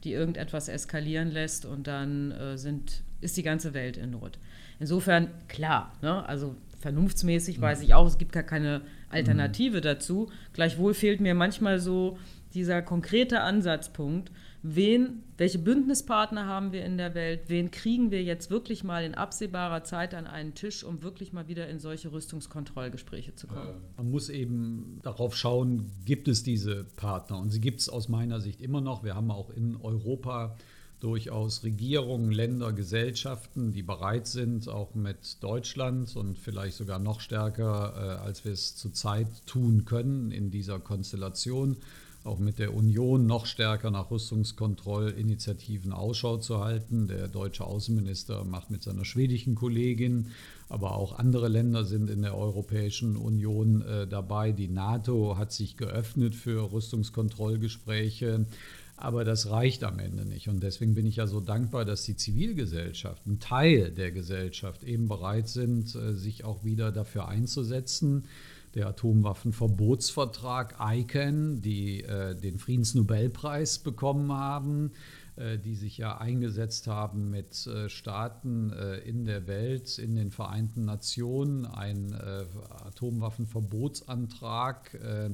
die 0.05 0.13
irgendetwas 0.13 0.69
eskalieren 0.69 1.31
lässt 1.31 1.65
und 1.65 1.87
dann 1.87 2.33
äh, 2.33 2.57
sind, 2.57 3.03
ist 3.21 3.37
die 3.37 3.43
ganze 3.43 3.75
Welt 3.75 3.97
in 3.97 4.11
Not. 4.11 4.39
Insofern, 4.81 5.29
klar, 5.49 5.93
ne? 6.03 6.27
also 6.29 6.55
vernunftsmäßig 6.79 7.61
weiß 7.61 7.83
ich 7.83 7.95
auch, 7.95 8.07
es 8.07 8.19
gibt 8.19 8.33
gar 8.33 8.45
keine 8.45 8.83
Alternative 9.11 9.81
dazu. 9.81 10.31
Gleichwohl 10.53 10.95
fehlt 10.95 11.21
mir 11.21 11.35
manchmal 11.35 11.81
so 11.81 12.19
dieser 12.55 12.83
konkrete 12.83 13.41
Ansatzpunkt, 13.41 14.31
wen, 14.63 15.23
welche 15.37 15.59
Bündnispartner 15.59 16.47
haben 16.47 16.73
wir 16.73 16.85
in 16.85 16.99
der 16.99 17.15
Welt, 17.15 17.43
wen 17.49 17.71
kriegen 17.71 18.11
wir 18.11 18.23
jetzt 18.23 18.51
wirklich 18.51 18.85
mal 18.85 19.05
in 19.05 19.15
absehbarer 19.15 19.85
Zeit 19.85 20.15
an 20.15 20.27
einen 20.27 20.55
Tisch, 20.55 20.85
um 20.85 21.03
wirklich 21.03 21.33
mal 21.33 21.49
wieder 21.49 21.69
in 21.69 21.79
solche 21.79 22.13
Rüstungskontrollgespräche 22.13 23.35
zu 23.35 23.47
kommen. 23.47 23.75
Man 23.97 24.11
muss 24.11 24.29
eben 24.29 25.01
darauf 25.03 25.37
schauen, 25.37 25.91
gibt 26.05 26.29
es 26.29 26.43
diese 26.43 26.85
Partner 26.97 27.39
und 27.39 27.51
sie 27.51 27.61
gibt 27.61 27.81
es 27.81 27.89
aus 27.89 28.09
meiner 28.09 28.41
Sicht 28.41 28.61
immer 28.61 28.81
noch. 28.81 29.05
Wir 29.05 29.15
haben 29.15 29.31
auch 29.31 29.51
in 29.51 29.77
Europa 29.77 30.57
durchaus 31.01 31.63
Regierungen, 31.63 32.33
Länder, 32.33 32.73
Gesellschaften, 32.73 33.73
die 33.73 33.83
bereit 33.83 34.27
sind, 34.27 34.69
auch 34.69 34.95
mit 34.95 35.43
Deutschland 35.43 36.17
und 36.17 36.39
vielleicht 36.39 36.77
sogar 36.77 36.99
noch 36.99 37.21
stärker, 37.21 37.95
äh, 37.95 38.27
als 38.27 38.45
wir 38.45 38.53
es 38.53 38.77
zurzeit 38.77 39.29
tun 39.47 39.85
können 39.85 40.33
in 40.33 40.51
dieser 40.51 40.81
Konstellation, 40.81 41.77
auch 42.29 42.39
mit 42.39 42.59
der 42.59 42.75
Union 42.75 43.27
noch 43.27 43.47
stärker 43.47 43.91
nach 43.91 44.11
Rüstungskontrollinitiativen 44.11 45.93
Ausschau 45.93 46.37
zu 46.37 46.63
halten. 46.63 47.09
Der 47.09 47.27
deutsche 47.27 47.65
Außenminister 47.65 48.45
macht 48.45 48.71
mit 48.71 48.83
seiner 48.83 49.05
schwedischen 49.05 49.55
Kollegin, 49.55 50.29
aber 50.69 50.95
auch 50.95 51.19
andere 51.19 51.49
Länder 51.49 51.85
sind 51.85 52.11
in 52.11 52.23
der 52.23 52.37
Europäischen 52.37 53.17
Union 53.17 53.83
äh, 53.83 54.07
dabei. 54.07 54.53
Die 54.53 54.69
NATO 54.69 55.39
hat 55.39 55.53
sich 55.53 55.77
geöffnet 55.77 56.35
für 56.35 56.71
Rüstungskontrollgespräche. 56.71 58.47
Aber 59.01 59.25
das 59.25 59.49
reicht 59.49 59.85
am 59.85 60.01
Ende 60.01 60.25
nicht. 60.25 60.49
Und 60.49 60.61
deswegen 60.61 60.95
bin 60.95 61.07
ich 61.07 61.17
ja 61.17 61.29
so 61.29 61.39
dankbar, 61.39 61.85
dass 61.85 62.03
die 62.03 62.17
Zivilgesellschaft, 62.17 63.25
ein 63.29 63.39
Teil 63.39 63.93
der 63.93 64.11
Gesellschaft 64.11 64.83
eben 64.83 65.07
bereit 65.07 65.49
sind, 65.49 65.95
äh, 65.95 66.15
sich 66.15 66.45
auch 66.45 66.65
wieder 66.65 66.91
dafür 66.91 67.29
einzusetzen 67.29 68.25
der 68.79 68.87
Atomwaffenverbotsvertrag 68.87 70.77
ICANN, 70.81 71.61
die 71.61 72.05
äh, 72.05 72.35
den 72.35 72.59
Friedensnobelpreis 72.59 73.81
bekommen 73.81 74.33
haben, 74.33 74.93
äh, 75.37 75.59
die 75.59 75.75
sich 75.75 75.99
ja 75.99 76.17
eingesetzt 76.19 76.87
haben 76.87 77.29
mit 77.31 77.67
äh, 77.67 77.89
Staaten 77.89 78.73
äh, 78.73 78.99
in 78.99 79.25
der 79.25 79.49
Welt, 79.49 79.99
in 79.99 80.15
den 80.15 80.31
Vereinten 80.31 80.85
Nationen, 80.85 81.67
einen 81.67 82.13
äh, 82.13 82.45
Atomwaffenverbotsantrag 82.87 84.95
äh, 84.95 85.31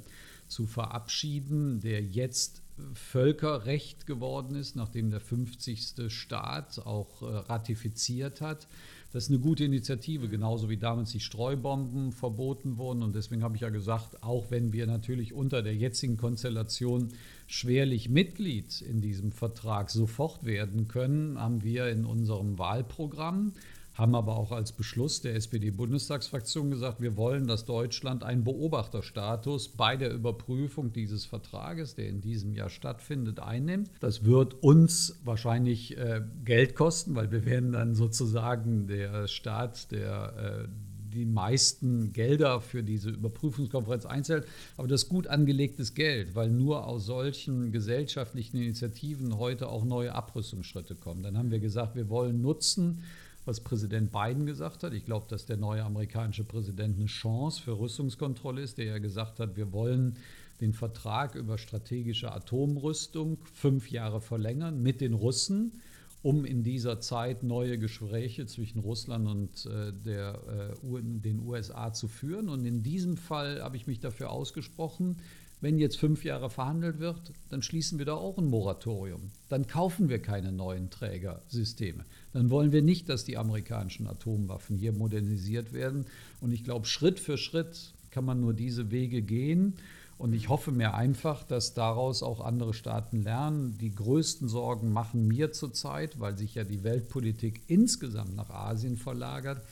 zu 0.48 0.64
verabschieden, 0.66 1.80
der 1.80 2.02
jetzt 2.02 2.62
Völkerrecht 2.94 4.07
geworden 4.07 4.57
ist, 4.57 4.74
nachdem 4.74 5.11
der 5.11 5.20
50. 5.20 6.12
Staat 6.12 6.85
auch 6.85 7.22
ratifiziert 7.22 8.40
hat. 8.40 8.66
Das 9.14 9.27
ist 9.27 9.31
eine 9.31 9.38
gute 9.38 9.62
Initiative, 9.62 10.29
genauso 10.29 10.68
wie 10.68 10.77
damals 10.77 11.12
die 11.12 11.20
Streubomben 11.20 12.11
verboten 12.11 12.79
wurden. 12.79 13.05
Und 13.05 13.14
deswegen 13.14 13.44
habe 13.44 13.55
ich 13.55 13.61
ja 13.61 13.68
gesagt, 13.68 14.24
auch 14.24 14.50
wenn 14.50 14.72
wir 14.72 14.88
natürlich 14.88 15.33
unter 15.33 15.62
der 15.62 15.77
jetzigen 15.77 16.16
Konstellation 16.16 17.12
schwerlich 17.46 18.09
Mitglied 18.09 18.81
in 18.81 19.00
diesem 19.00 19.31
Vertrag 19.31 19.90
sofort 19.90 20.44
werden 20.44 20.88
können, 20.88 21.38
haben 21.38 21.62
wir 21.62 21.87
in 21.90 22.05
unserem 22.05 22.59
Wahlprogramm 22.59 23.53
haben 23.94 24.14
aber 24.14 24.37
auch 24.37 24.50
als 24.50 24.72
Beschluss 24.72 25.20
der 25.20 25.37
SPD-Bundestagsfraktion 25.37 26.70
gesagt, 26.70 27.00
wir 27.00 27.16
wollen, 27.16 27.46
dass 27.46 27.64
Deutschland 27.64 28.24
einen 28.24 28.44
Beobachterstatus 28.44 29.68
bei 29.68 29.96
der 29.96 30.12
Überprüfung 30.12 30.92
dieses 30.92 31.24
Vertrages, 31.24 31.94
der 31.94 32.09
in 32.09 32.20
diesem 32.20 32.54
Jahr 32.54 32.70
stattfindet, 32.70 33.38
einnimmt. 33.38 33.90
Das 34.00 34.24
wird 34.24 34.54
uns 34.62 35.20
wahrscheinlich 35.24 35.96
äh, 35.96 36.22
Geld 36.44 36.74
kosten, 36.74 37.14
weil 37.14 37.30
wir 37.30 37.44
werden 37.44 37.72
dann 37.72 37.94
sozusagen 37.94 38.88
der 38.88 39.28
Staat, 39.28 39.92
der 39.92 40.66
äh, 40.66 40.68
die 41.14 41.24
meisten 41.24 42.12
Gelder 42.12 42.61
für 42.61 42.83
diese 42.83 43.11
Überprüfungskonferenz 43.11 44.04
einzahlt. 44.04 44.46
Aber 44.76 44.88
das 44.88 45.04
ist 45.04 45.09
gut 45.09 45.28
angelegtes 45.28 45.94
Geld, 45.94 46.35
weil 46.35 46.50
nur 46.50 46.87
aus 46.87 47.07
solchen 47.07 47.72
gesellschaftlichen 47.72 48.57
Initiativen 48.57 49.38
heute 49.38 49.68
auch 49.68 49.85
neue 49.85 50.14
Abrüstungsschritte 50.14 50.96
kommen. 50.96 51.22
Dann 51.22 51.38
haben 51.38 51.50
wir 51.50 51.61
gesagt, 51.61 51.94
wir 51.94 52.09
wollen 52.09 52.42
nutzen, 52.42 53.02
was 53.44 53.61
Präsident 53.61 54.11
Biden 54.11 54.46
gesagt 54.46 54.83
hat. 54.83 54.92
Ich 54.92 55.04
glaube, 55.04 55.26
dass 55.28 55.46
der 55.46 55.57
neue 55.57 55.85
amerikanische 55.85 56.44
Präsident 56.44 56.96
eine 56.96 57.07
Chance 57.07 57.62
für 57.62 57.78
Rüstungskontrolle 57.78 58.62
ist, 58.62 58.78
der 58.78 58.87
ja 58.87 58.98
gesagt 58.98 59.38
hat, 59.38 59.57
wir 59.57 59.72
wollen 59.72 60.16
den 60.61 60.72
Vertrag 60.72 61.35
über 61.35 61.59
strategische 61.59 62.33
Atomrüstung 62.33 63.38
fünf 63.52 63.90
Jahre 63.90 64.20
verlängern 64.20 64.83
mit 64.83 65.00
den 65.00 65.14
Russen, 65.14 65.80
um 66.22 66.46
in 66.46 66.62
dieser 66.62 67.00
Zeit 67.00 67.42
neue 67.42 67.76
Gespräche 67.76 68.46
zwischen 68.46 68.78
Russland 68.78 69.28
und 69.28 69.66
äh, 69.66 69.92
der, 69.92 70.72
äh, 70.83 71.02
den 71.02 71.40
USA 71.40 71.92
zu 71.92 72.09
führen. 72.09 72.48
Und 72.48 72.64
in 72.64 72.83
diesem 72.83 73.18
Fall 73.18 73.61
habe 73.61 73.76
ich 73.76 73.87
mich 73.87 74.00
dafür 74.00 74.30
ausgesprochen, 74.30 75.16
wenn 75.64 75.79
jetzt 75.79 75.96
fünf 75.96 76.24
Jahre 76.24 76.50
verhandelt 76.50 76.98
wird, 76.98 77.33
dann 77.48 77.62
schließen 77.62 77.98
wir 77.98 78.05
da 78.05 78.12
auch 78.12 78.37
ein 78.37 78.48
Moratorium. 78.48 79.31
Dann 79.48 79.66
kaufen 79.66 80.11
wir 80.11 80.18
keine 80.18 80.53
neuen 80.53 80.90
Trägersysteme. 80.90 82.05
Dann 82.35 82.50
wollen 82.50 82.70
wir 82.70 82.83
nicht, 82.83 83.09
dass 83.09 83.24
die 83.24 83.38
amerikanischen 83.38 84.07
Atomwaffen 84.07 84.77
hier 84.77 84.92
modernisiert 84.92 85.72
werden. 85.72 86.05
Und 86.42 86.53
ich 86.53 86.64
glaube, 86.64 86.85
Schritt 86.85 87.18
für 87.18 87.38
Schritt 87.38 87.94
kann 88.11 88.27
man 88.27 88.42
nur 88.42 88.53
diese 88.53 88.90
Wege 88.90 89.22
gehen. 89.22 89.72
Und 90.18 90.35
ich 90.35 90.50
hoffe 90.50 90.70
mir 90.70 90.92
einfach, 90.92 91.44
dass 91.44 91.72
daraus 91.72 92.22
auch 92.22 92.42
andere 92.42 92.74
Staaten 92.74 93.22
lernen. 93.22 93.79
Die 93.81 93.94
größten 93.94 94.48
Sorgen 94.48 94.92
machen 94.92 95.27
mir 95.27 95.53
zurzeit, 95.53 96.20
weil 96.20 96.37
sich 96.37 96.57
ja 96.57 96.64
die 96.64 96.85
Weltpolitik 96.85 97.62
insgesamt 97.68 98.37
nach 98.37 98.50
Asien 98.50 98.98
verlagert 98.98 99.62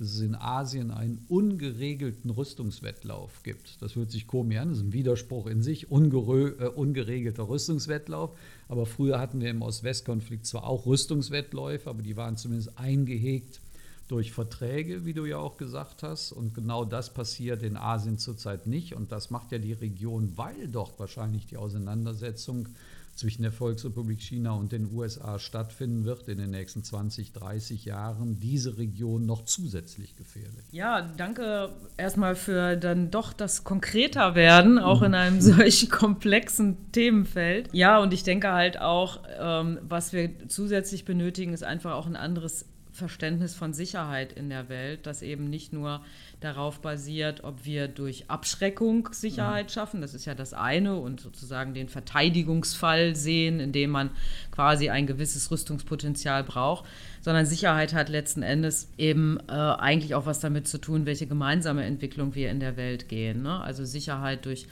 dass 0.00 0.14
es 0.14 0.20
in 0.20 0.34
Asien 0.34 0.90
einen 0.90 1.26
ungeregelten 1.28 2.30
Rüstungswettlauf 2.30 3.42
gibt. 3.42 3.82
Das 3.82 3.96
hört 3.96 4.10
sich 4.10 4.26
komisch 4.26 4.56
an, 4.56 4.70
das 4.70 4.78
ist 4.78 4.84
ein 4.84 4.92
Widerspruch 4.94 5.46
in 5.46 5.62
sich, 5.62 5.90
äh, 5.90 5.94
ungeregelter 5.94 7.46
Rüstungswettlauf. 7.50 8.34
Aber 8.66 8.86
früher 8.86 9.20
hatten 9.20 9.42
wir 9.42 9.50
im 9.50 9.60
Ost-West-Konflikt 9.60 10.46
zwar 10.46 10.64
auch 10.64 10.86
Rüstungswettläufe, 10.86 11.90
aber 11.90 12.00
die 12.00 12.16
waren 12.16 12.38
zumindest 12.38 12.78
eingehegt 12.78 13.60
durch 14.08 14.32
Verträge, 14.32 15.04
wie 15.04 15.12
du 15.12 15.26
ja 15.26 15.36
auch 15.36 15.58
gesagt 15.58 16.02
hast. 16.02 16.32
Und 16.32 16.54
genau 16.54 16.86
das 16.86 17.12
passiert 17.12 17.62
in 17.62 17.76
Asien 17.76 18.16
zurzeit 18.16 18.66
nicht. 18.66 18.94
Und 18.94 19.12
das 19.12 19.28
macht 19.28 19.52
ja 19.52 19.58
die 19.58 19.74
Region, 19.74 20.32
weil 20.36 20.66
dort 20.68 20.98
wahrscheinlich 20.98 21.46
die 21.46 21.58
Auseinandersetzung 21.58 22.68
zwischen 23.20 23.42
der 23.42 23.52
Volksrepublik 23.52 24.22
China 24.22 24.52
und 24.52 24.72
den 24.72 24.90
USA 24.92 25.38
stattfinden 25.38 26.04
wird 26.04 26.26
in 26.28 26.38
den 26.38 26.50
nächsten 26.50 26.82
20, 26.82 27.32
30 27.32 27.84
Jahren, 27.84 28.40
diese 28.40 28.78
Region 28.78 29.26
noch 29.26 29.44
zusätzlich 29.44 30.16
gefährdet. 30.16 30.64
Ja, 30.72 31.02
danke 31.02 31.68
erstmal 31.98 32.34
für 32.34 32.76
dann 32.76 33.10
doch 33.10 33.34
das 33.34 33.62
konkreter 33.62 34.34
werden, 34.34 34.78
auch 34.78 35.02
in 35.02 35.14
einem 35.14 35.40
solch 35.42 35.90
komplexen 35.90 36.90
Themenfeld. 36.92 37.68
Ja, 37.72 37.98
und 37.98 38.14
ich 38.14 38.22
denke 38.22 38.52
halt 38.52 38.80
auch, 38.80 39.20
ähm, 39.38 39.78
was 39.82 40.14
wir 40.14 40.48
zusätzlich 40.48 41.04
benötigen, 41.04 41.52
ist 41.52 41.62
einfach 41.62 41.92
auch 41.92 42.06
ein 42.06 42.16
anderes 42.16 42.64
Verständnis 42.92 43.54
von 43.54 43.72
Sicherheit 43.72 44.32
in 44.32 44.48
der 44.48 44.68
Welt, 44.68 45.06
das 45.06 45.22
eben 45.22 45.50
nicht 45.50 45.72
nur 45.72 46.02
darauf 46.40 46.80
basiert, 46.80 47.44
ob 47.44 47.66
wir 47.66 47.86
durch 47.86 48.30
Abschreckung 48.30 49.10
Sicherheit 49.12 49.66
mhm. 49.66 49.70
schaffen, 49.70 50.00
das 50.00 50.14
ist 50.14 50.24
ja 50.24 50.34
das 50.34 50.54
eine, 50.54 50.96
und 50.96 51.20
sozusagen 51.20 51.74
den 51.74 51.88
Verteidigungsfall 51.88 53.14
sehen, 53.14 53.60
in 53.60 53.72
dem 53.72 53.90
man 53.90 54.10
quasi 54.50 54.88
ein 54.88 55.06
gewisses 55.06 55.50
Rüstungspotenzial 55.50 56.42
braucht, 56.42 56.86
sondern 57.20 57.44
Sicherheit 57.44 57.92
hat 57.92 58.08
letzten 58.08 58.42
Endes 58.42 58.88
eben 58.96 59.38
äh, 59.48 59.52
eigentlich 59.52 60.14
auch 60.14 60.24
was 60.24 60.40
damit 60.40 60.66
zu 60.66 60.78
tun, 60.78 61.04
welche 61.04 61.26
gemeinsame 61.26 61.84
Entwicklung 61.84 62.34
wir 62.34 62.50
in 62.50 62.60
der 62.60 62.78
Welt 62.78 63.08
gehen. 63.08 63.42
Ne? 63.42 63.60
Also 63.60 63.84
Sicherheit 63.84 64.46
durch 64.46 64.66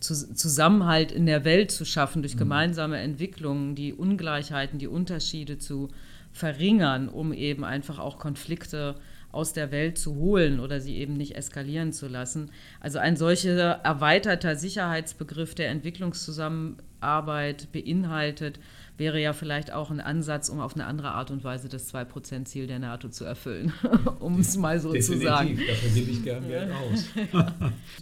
Zusammenhalt 0.00 1.10
in 1.10 1.26
der 1.26 1.44
Welt 1.44 1.72
zu 1.72 1.84
schaffen, 1.84 2.22
durch 2.22 2.36
mhm. 2.36 2.40
gemeinsame 2.40 2.98
Entwicklungen, 2.98 3.74
die 3.74 3.92
Ungleichheiten, 3.92 4.78
die 4.78 4.86
Unterschiede 4.86 5.58
zu 5.58 5.88
verringern, 6.32 7.08
um 7.08 7.32
eben 7.32 7.64
einfach 7.64 7.98
auch 7.98 8.18
Konflikte 8.18 8.94
aus 9.30 9.52
der 9.52 9.70
Welt 9.70 9.98
zu 9.98 10.16
holen 10.16 10.60
oder 10.60 10.80
sie 10.80 10.96
eben 10.96 11.14
nicht 11.14 11.36
eskalieren 11.36 11.92
zu 11.92 12.08
lassen. 12.08 12.50
Also 12.80 12.98
ein 12.98 13.16
solcher 13.16 13.80
erweiterter 13.84 14.56
Sicherheitsbegriff 14.56 15.54
der 15.54 15.68
Entwicklungszusammenarbeit 15.68 17.70
beinhaltet 17.72 18.58
wäre 18.98 19.20
ja 19.20 19.32
vielleicht 19.32 19.72
auch 19.72 19.90
ein 19.90 20.00
Ansatz, 20.00 20.48
um 20.48 20.60
auf 20.60 20.74
eine 20.74 20.86
andere 20.86 21.12
Art 21.12 21.30
und 21.30 21.44
Weise 21.44 21.68
das 21.68 21.92
2%-Ziel 21.94 22.66
der 22.66 22.78
NATO 22.78 23.08
zu 23.08 23.24
erfüllen, 23.24 23.72
um 24.20 24.40
es 24.40 24.56
mal 24.56 24.80
so 24.80 24.92
Definitiv, 24.92 25.22
zu 25.22 25.26
sagen. 25.26 25.60
Dafür 25.66 25.90
gebe 25.90 26.10
ich 26.10 26.22
gerne 26.22 26.46
Geld 26.46 26.70
aus. 26.72 27.08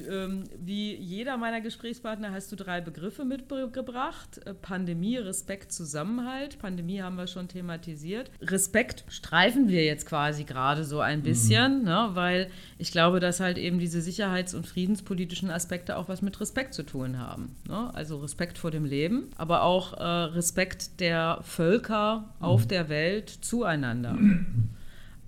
ähm, 0.10 0.44
wie 0.58 0.94
jeder 0.94 1.36
meiner 1.36 1.60
Gesprächspartner 1.60 2.32
hast 2.32 2.50
du 2.52 2.56
drei 2.56 2.80
Begriffe 2.80 3.24
mitgebracht. 3.24 4.40
Äh, 4.44 4.54
Pandemie, 4.54 5.18
Respekt, 5.18 5.72
Zusammenhalt. 5.72 6.58
Pandemie 6.58 7.02
haben 7.02 7.16
wir 7.16 7.26
schon 7.26 7.48
thematisiert. 7.48 8.30
Respekt 8.40 9.04
streifen 9.08 9.68
wir 9.68 9.84
jetzt 9.84 10.06
quasi 10.06 10.44
gerade 10.44 10.84
so 10.84 11.00
ein 11.00 11.22
bisschen, 11.22 11.80
mhm. 11.80 11.84
ne, 11.84 12.10
weil 12.14 12.50
ich 12.78 12.92
glaube, 12.92 13.20
dass 13.20 13.40
halt 13.40 13.58
eben 13.58 13.78
diese 13.78 14.00
sicherheits- 14.00 14.54
und 14.54 14.66
friedenspolitischen 14.66 15.50
Aspekte 15.50 15.96
auch 15.96 16.08
was 16.08 16.22
mit 16.22 16.40
Respekt 16.40 16.74
zu 16.74 16.82
tun 16.82 17.18
haben. 17.18 17.56
Ne? 17.68 17.90
Also 17.94 18.18
Respekt 18.18 18.58
vor 18.58 18.70
dem 18.70 18.84
Leben, 18.84 19.30
aber 19.36 19.62
auch 19.62 19.94
äh, 19.94 20.02
Respekt 20.02 20.85
der 20.94 21.40
Völker 21.42 22.34
auf 22.40 22.64
mhm. 22.64 22.68
der 22.68 22.88
Welt 22.88 23.28
zueinander. 23.28 24.16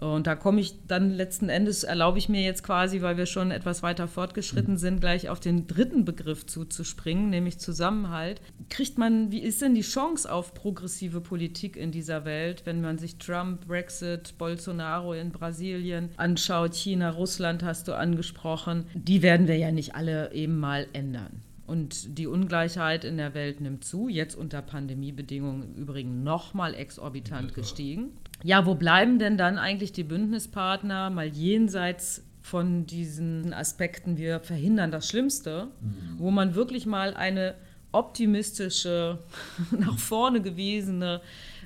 Und 0.01 0.29
da 0.29 0.37
komme 0.37 0.61
ich 0.61 0.87
dann 0.87 1.11
letzten 1.11 1.49
Endes, 1.49 1.83
erlaube 1.83 2.19
ich 2.19 2.29
mir 2.29 2.43
jetzt 2.43 2.63
quasi, 2.63 3.03
weil 3.03 3.17
wir 3.17 3.27
schon 3.27 3.51
etwas 3.51 3.83
weiter 3.83 4.07
fortgeschritten 4.07 4.75
mhm. 4.75 4.79
sind, 4.79 5.01
gleich 5.01 5.29
auf 5.29 5.41
den 5.41 5.67
dritten 5.67 6.05
Begriff 6.05 6.47
zuzuspringen, 6.47 7.31
nämlich 7.31 7.59
Zusammenhalt. 7.59 8.41
Kriegt 8.71 8.97
man, 8.97 9.33
wie 9.33 9.43
ist 9.43 9.61
denn 9.61 9.75
die 9.75 9.83
Chance 9.83 10.31
auf 10.31 10.55
progressive 10.55 11.21
Politik 11.21 11.77
in 11.77 11.91
dieser 11.91 12.25
Welt, 12.25 12.63
wenn 12.65 12.81
man 12.81 12.99
sich 12.99 13.19
Trump, 13.19 13.67
Brexit, 13.67 14.39
Bolsonaro 14.39 15.15
in 15.15 15.33
Brasilien 15.33 16.11
anschaut, 16.17 16.75
China, 16.75 17.11
Russland 17.11 17.65
hast 17.65 17.89
du 17.89 17.95
angesprochen? 17.97 18.87
Die 18.95 19.23
werden 19.23 19.49
wir 19.49 19.57
ja 19.57 19.73
nicht 19.73 19.97
alle 19.97 20.33
eben 20.33 20.61
mal 20.61 20.87
ändern. 20.93 21.43
Und 21.69 22.17
die 22.17 22.27
Ungleichheit 22.27 23.05
in 23.05 23.19
der 23.19 23.35
Welt 23.35 23.61
nimmt 23.61 23.85
zu, 23.85 24.09
jetzt 24.09 24.35
unter 24.35 24.63
Pandemiebedingungen 24.63 25.63
im 25.65 25.75
Übrigen 25.75 26.25
nochmal 26.25 26.75
exorbitant 26.75 27.53
gestiegen. 27.53 28.13
Ja, 28.43 28.65
wo 28.65 28.75
bleiben 28.75 29.19
denn 29.19 29.37
dann 29.37 29.59
eigentlich 29.59 29.93
die 29.93 30.03
Bündnispartner 30.03 31.11
mal 31.11 31.27
jenseits 31.29 32.25
von 32.41 32.87
diesen 32.87 33.53
Aspekten, 33.53 34.17
wir 34.17 34.41
verhindern 34.41 34.91
das 34.91 35.09
Schlimmste, 35.09 35.69
mhm. 35.83 36.19
wo 36.19 36.31
man 36.31 36.55
wirklich 36.55 36.87
mal 36.87 37.13
eine 37.13 37.55
optimistische, 37.93 39.19
nach 39.79 39.99
vorne 39.99 40.41
gewesene 40.41 41.21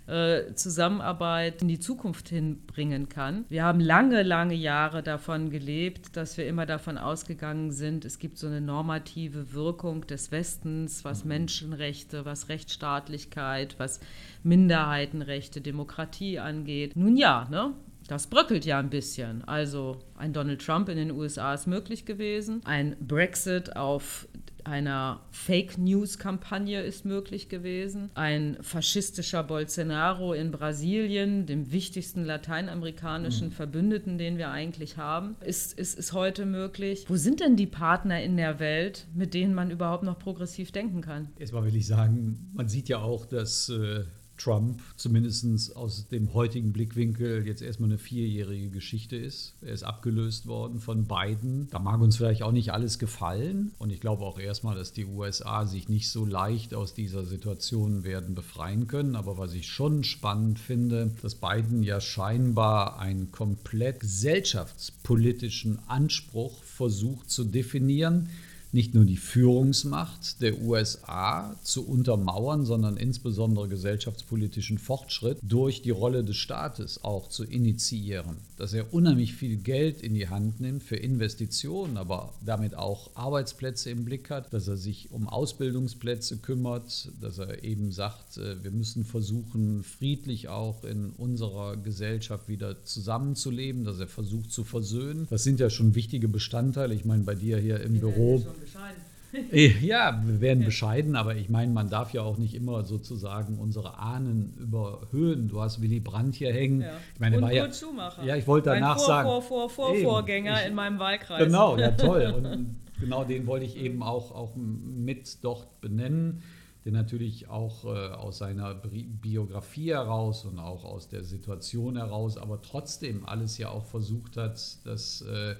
äh, 0.06 0.54
Zusammenarbeit 0.54 1.62
in 1.62 1.68
die 1.68 1.78
Zukunft 1.78 2.28
hinbringen 2.28 3.08
kann. 3.08 3.44
Wir 3.48 3.64
haben 3.64 3.80
lange, 3.80 4.22
lange 4.22 4.54
Jahre 4.54 5.02
davon 5.02 5.50
gelebt, 5.50 6.16
dass 6.16 6.36
wir 6.36 6.46
immer 6.46 6.66
davon 6.66 6.98
ausgegangen 6.98 7.70
sind, 7.70 8.04
es 8.04 8.18
gibt 8.18 8.38
so 8.38 8.46
eine 8.46 8.60
normative 8.60 9.52
Wirkung 9.52 10.06
des 10.06 10.32
Westens, 10.32 11.04
was 11.04 11.24
mhm. 11.24 11.28
Menschenrechte, 11.28 12.24
was 12.24 12.48
Rechtsstaatlichkeit, 12.48 13.76
was 13.78 14.00
Minderheitenrechte, 14.42 15.60
Demokratie 15.60 16.38
angeht. 16.38 16.96
Nun 16.96 17.16
ja, 17.16 17.46
ne? 17.50 17.72
Das 18.08 18.26
bröckelt 18.26 18.64
ja 18.64 18.78
ein 18.78 18.90
bisschen. 18.90 19.44
Also 19.44 19.98
ein 20.16 20.32
Donald 20.32 20.64
Trump 20.64 20.88
in 20.88 20.96
den 20.96 21.12
USA 21.12 21.54
ist 21.54 21.66
möglich 21.66 22.04
gewesen. 22.04 22.60
Ein 22.64 22.96
Brexit 23.00 23.76
auf 23.76 24.26
einer 24.64 25.20
Fake 25.30 25.78
News-Kampagne 25.78 26.82
ist 26.82 27.04
möglich 27.04 27.48
gewesen. 27.48 28.10
Ein 28.14 28.58
faschistischer 28.60 29.42
Bolsonaro 29.42 30.32
in 30.32 30.50
Brasilien, 30.50 31.46
dem 31.46 31.72
wichtigsten 31.72 32.24
lateinamerikanischen 32.24 33.48
mhm. 33.48 33.52
Verbündeten, 33.52 34.18
den 34.18 34.38
wir 34.38 34.50
eigentlich 34.50 34.96
haben, 34.96 35.36
ist, 35.44 35.78
ist, 35.78 35.98
ist 35.98 36.12
heute 36.12 36.46
möglich. 36.46 37.04
Wo 37.08 37.16
sind 37.16 37.40
denn 37.40 37.56
die 37.56 37.66
Partner 37.66 38.22
in 38.22 38.36
der 38.36 38.60
Welt, 38.60 39.06
mit 39.14 39.34
denen 39.34 39.54
man 39.54 39.70
überhaupt 39.70 40.04
noch 40.04 40.18
progressiv 40.18 40.72
denken 40.72 41.00
kann? 41.00 41.28
Erstmal 41.38 41.64
will 41.64 41.76
ich 41.76 41.86
sagen, 41.86 42.50
man 42.54 42.68
sieht 42.68 42.88
ja 42.88 42.98
auch, 42.98 43.26
dass. 43.26 43.68
Äh 43.68 44.04
Trump 44.42 44.80
zumindest 44.96 45.76
aus 45.76 46.08
dem 46.08 46.34
heutigen 46.34 46.72
Blickwinkel 46.72 47.46
jetzt 47.46 47.62
erstmal 47.62 47.90
eine 47.90 47.98
vierjährige 47.98 48.70
Geschichte 48.70 49.16
ist. 49.16 49.54
Er 49.62 49.72
ist 49.72 49.82
abgelöst 49.82 50.46
worden 50.46 50.80
von 50.80 51.04
Biden. 51.04 51.68
Da 51.70 51.78
mag 51.78 52.00
uns 52.00 52.16
vielleicht 52.16 52.42
auch 52.42 52.52
nicht 52.52 52.72
alles 52.72 52.98
gefallen. 52.98 53.72
Und 53.78 53.90
ich 53.90 54.00
glaube 54.00 54.24
auch 54.24 54.38
erstmal, 54.38 54.76
dass 54.76 54.92
die 54.92 55.04
USA 55.04 55.66
sich 55.66 55.88
nicht 55.88 56.10
so 56.10 56.24
leicht 56.24 56.74
aus 56.74 56.94
dieser 56.94 57.24
Situation 57.24 58.04
werden 58.04 58.34
befreien 58.34 58.86
können. 58.86 59.16
Aber 59.16 59.38
was 59.38 59.52
ich 59.54 59.68
schon 59.68 60.04
spannend 60.04 60.58
finde, 60.58 61.12
dass 61.22 61.34
Biden 61.34 61.82
ja 61.82 62.00
scheinbar 62.00 62.98
einen 62.98 63.30
komplett 63.32 64.00
gesellschaftspolitischen 64.00 65.78
Anspruch 65.88 66.62
versucht 66.62 67.30
zu 67.30 67.44
definieren 67.44 68.28
nicht 68.72 68.94
nur 68.94 69.04
die 69.04 69.18
Führungsmacht 69.18 70.40
der 70.40 70.60
USA 70.62 71.54
zu 71.62 71.86
untermauern, 71.86 72.64
sondern 72.64 72.96
insbesondere 72.96 73.68
gesellschaftspolitischen 73.68 74.78
Fortschritt 74.78 75.38
durch 75.42 75.82
die 75.82 75.90
Rolle 75.90 76.24
des 76.24 76.36
Staates 76.36 77.04
auch 77.04 77.28
zu 77.28 77.44
initiieren. 77.44 78.36
Dass 78.56 78.72
er 78.72 78.92
unheimlich 78.94 79.34
viel 79.34 79.56
Geld 79.56 80.00
in 80.00 80.14
die 80.14 80.28
Hand 80.28 80.60
nimmt 80.60 80.82
für 80.82 80.96
Investitionen, 80.96 81.98
aber 81.98 82.32
damit 82.44 82.74
auch 82.74 83.10
Arbeitsplätze 83.14 83.90
im 83.90 84.04
Blick 84.04 84.30
hat, 84.30 84.52
dass 84.52 84.68
er 84.68 84.76
sich 84.76 85.10
um 85.10 85.28
Ausbildungsplätze 85.28 86.38
kümmert, 86.38 87.10
dass 87.20 87.38
er 87.38 87.64
eben 87.64 87.92
sagt, 87.92 88.38
äh, 88.38 88.62
wir 88.62 88.70
müssen 88.70 89.04
versuchen, 89.04 89.82
friedlich 89.82 90.48
auch 90.48 90.84
in 90.84 91.10
unserer 91.10 91.76
Gesellschaft 91.76 92.48
wieder 92.48 92.84
zusammenzuleben, 92.84 93.84
dass 93.84 93.98
er 93.98 94.08
versucht 94.08 94.50
zu 94.50 94.64
versöhnen. 94.64 95.26
Das 95.30 95.44
sind 95.44 95.60
ja 95.60 95.68
schon 95.68 95.94
wichtige 95.94 96.28
Bestandteile. 96.28 96.94
Ich 96.94 97.04
meine, 97.04 97.24
bei 97.24 97.34
dir 97.34 97.58
hier 97.58 97.80
im 97.80 98.00
Büro 98.00 98.44
bescheiden. 98.62 99.02
Äh, 99.50 99.68
ja, 99.80 100.20
wir 100.24 100.40
werden 100.40 100.64
bescheiden, 100.64 101.16
aber 101.16 101.36
ich 101.36 101.48
meine, 101.48 101.72
man 101.72 101.88
darf 101.88 102.12
ja 102.12 102.22
auch 102.22 102.36
nicht 102.36 102.54
immer 102.54 102.84
sozusagen 102.84 103.58
unsere 103.58 103.98
Ahnen 103.98 104.54
überhöhen. 104.58 105.48
Du 105.48 105.60
hast 105.60 105.80
Willy 105.80 106.00
Brandt 106.00 106.34
hier 106.34 106.52
hängen. 106.52 106.82
Ja. 106.82 106.92
Ich 107.14 107.20
meine, 107.20 107.36
Und 107.36 107.42
war 107.42 107.52
ja, 107.52 107.72
Schumacher. 107.72 108.24
Ja, 108.24 108.36
ich 108.36 108.46
wollte 108.46 108.70
danach 108.70 108.98
vor, 108.98 109.06
sagen. 109.06 109.28
Vor, 109.28 109.42
vor, 109.42 109.70
vor, 109.70 109.94
Vorgänger 109.96 110.66
in 110.66 110.74
meinem 110.74 110.98
Wahlkreis. 110.98 111.44
Genau, 111.44 111.78
ja 111.78 111.90
toll. 111.92 112.34
Und 112.36 112.76
genau 113.00 113.24
den 113.24 113.46
wollte 113.46 113.64
ich 113.64 113.76
eben 113.76 114.02
auch, 114.02 114.32
auch 114.32 114.54
mit 114.54 115.42
dort 115.42 115.80
benennen 115.80 116.42
der 116.84 116.92
natürlich 116.92 117.48
auch 117.48 117.84
äh, 117.84 117.88
aus 117.88 118.38
seiner 118.38 118.74
Biografie 118.74 119.90
heraus 119.90 120.44
und 120.44 120.58
auch 120.58 120.84
aus 120.84 121.08
der 121.08 121.22
Situation 121.22 121.96
heraus, 121.96 122.36
aber 122.36 122.60
trotzdem 122.60 123.24
alles 123.24 123.56
ja 123.58 123.68
auch 123.68 123.84
versucht 123.84 124.36
hat, 124.36 124.84
dass 124.84 125.22
äh, 125.22 125.54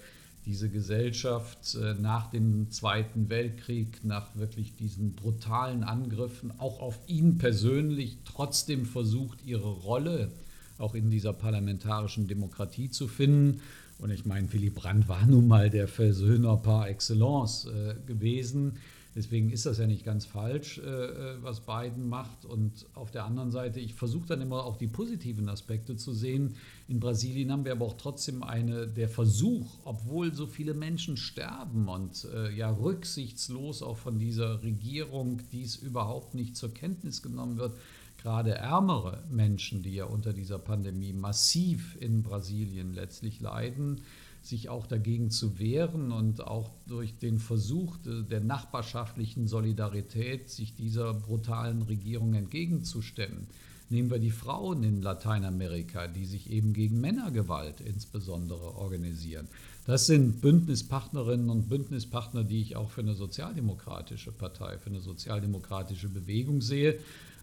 diese 0.45 0.69
Gesellschaft 0.69 1.77
äh, 1.77 1.95
nach 1.95 2.31
dem 2.31 2.71
Zweiten 2.71 3.29
Weltkrieg, 3.29 4.05
nach 4.05 4.35
wirklich 4.35 4.75
diesen 4.75 5.15
brutalen 5.15 5.85
Angriffen, 5.85 6.53
auch 6.59 6.81
auf 6.81 6.99
ihn 7.07 7.39
persönlich 7.39 8.19
trotzdem 8.25 8.85
versucht, 8.85 9.45
ihre 9.45 9.71
Rolle 9.71 10.31
auch 10.79 10.95
in 10.95 11.11
dieser 11.11 11.33
parlamentarischen 11.33 12.27
Demokratie 12.27 12.91
zu 12.91 13.07
finden. 13.07 13.61
Und 13.99 14.11
ich 14.11 14.27
meine, 14.27 14.53
Willy 14.53 14.71
Brandt 14.71 15.09
war 15.09 15.25
nun 15.27 15.47
mal 15.47 15.71
der 15.71 15.87
Versöhner 15.87 16.57
par 16.57 16.89
excellence 16.89 17.67
äh, 17.67 17.95
gewesen. 18.07 18.79
Deswegen 19.15 19.51
ist 19.51 19.67
das 19.67 19.79
ja 19.79 19.87
nicht 19.87 20.05
ganz 20.05 20.25
falsch, 20.25 20.79
äh, 20.79 20.83
äh, 20.83 21.43
was 21.43 21.61
Biden 21.61 22.09
macht. 22.09 22.45
Und 22.47 22.87
auf 22.95 23.11
der 23.11 23.25
anderen 23.25 23.51
Seite, 23.51 23.79
ich 23.79 23.95
versuche 23.95 24.27
dann 24.27 24.41
immer 24.41 24.65
auch 24.65 24.77
die 24.77 24.87
positiven 24.87 25.49
Aspekte 25.49 25.97
zu 25.97 26.15
sehen. 26.15 26.57
In 26.89 26.99
Brasilien 26.99 27.53
haben 27.53 27.65
wir 27.65 27.73
aber 27.73 27.85
auch 27.85 27.97
trotzdem 27.99 28.43
eine, 28.43 28.87
der 28.89 29.09
Versuch, 29.09 29.81
obwohl 29.85 30.35
so 30.35 30.47
viele 30.47 30.73
Menschen 30.73 31.17
sterben 31.17 31.89
und 31.89 32.27
äh, 32.35 32.55
ja 32.55 32.71
rücksichtslos 32.71 33.83
auch 33.83 33.99
von 33.99 34.19
dieser 34.19 34.63
Regierung 34.63 35.41
dies 35.53 35.77
überhaupt 35.77 36.35
nicht 36.35 36.57
zur 36.57 36.73
Kenntnis 36.73 37.23
genommen 37.23 37.59
wird, 37.59 37.77
gerade 38.23 38.55
ärmere 38.55 39.25
Menschen, 39.31 39.83
die 39.83 39.95
ja 39.95 40.05
unter 40.05 40.33
dieser 40.33 40.59
Pandemie 40.59 41.13
massiv 41.13 41.97
in 42.01 42.23
Brasilien 42.23 42.95
letztlich 42.95 43.41
leiden, 43.41 44.03
sich 44.43 44.69
auch 44.69 44.87
dagegen 44.87 45.31
zu 45.31 45.59
wehren 45.59 46.13
und 46.13 46.47
auch 46.47 46.71
durch 46.87 47.17
den 47.19 47.39
Versuch 47.39 47.97
der 48.05 48.41
nachbarschaftlichen 48.41 49.47
Solidarität 49.47 50.51
sich 50.51 50.75
dieser 50.75 51.15
brutalen 51.15 51.83
Regierung 51.83 52.35
entgegenzustemmen. 52.35 53.47
Nehmen 53.89 54.11
wir 54.11 54.19
die 54.19 54.31
Frauen 54.31 54.85
in 54.85 55.03
Lateinamerika, 55.03 56.07
die 56.09 56.25
sich 56.25 56.51
eben 56.51 56.73
gegen 56.73 57.01
Männergewalt 57.01 57.81
insbesondere 57.81 58.77
organisieren. 58.77 59.49
Das 59.85 60.07
sind 60.07 60.41
Bündnispartnerinnen 60.41 61.51
und 61.51 61.69
Bündnispartner, 61.69 62.43
die 62.43 62.63
ich 62.63 62.77
auch 62.77 62.91
für 62.91 63.03
eine 63.03 63.15
sozialdemokratische 63.15 64.33
Partei, 64.33 64.79
für 64.79 64.91
eine 64.91 65.01
sozialdemokratische 65.01 66.09
Bewegung 66.09 66.63
sehe. 66.63 66.99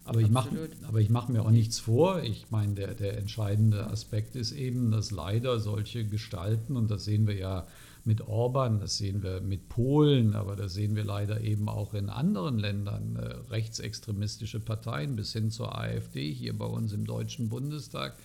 Aber 0.05 0.21
ich 0.21 0.29
mache 0.29 0.49
mach 1.09 1.27
mir 1.27 1.43
auch 1.43 1.51
nichts 1.51 1.79
vor. 1.79 2.23
Ich 2.23 2.47
meine, 2.49 2.73
der, 2.73 2.95
der 2.95 3.17
entscheidende 3.17 3.87
Aspekt 3.87 4.35
ist 4.35 4.51
eben, 4.51 4.91
dass 4.91 5.11
leider 5.11 5.59
solche 5.59 6.03
Gestalten, 6.05 6.77
und 6.77 6.89
das 6.89 7.05
sehen 7.05 7.27
wir 7.27 7.35
ja 7.35 7.67
mit 8.05 8.21
Orban, 8.21 8.79
das 8.79 8.97
sehen 8.97 9.21
wir 9.21 9.41
mit 9.41 9.69
Polen, 9.69 10.35
aber 10.35 10.55
das 10.55 10.73
sehen 10.73 10.95
wir 10.95 11.03
leider 11.03 11.41
eben 11.41 11.69
auch 11.69 11.93
in 11.93 12.09
anderen 12.09 12.57
Ländern, 12.57 13.17
äh, 13.17 13.51
rechtsextremistische 13.51 14.59
Parteien 14.59 15.15
bis 15.15 15.33
hin 15.33 15.51
zur 15.51 15.77
AfD 15.77 16.33
hier 16.33 16.57
bei 16.57 16.65
uns 16.65 16.93
im 16.93 17.05
Deutschen 17.05 17.49
Bundestag, 17.49 18.15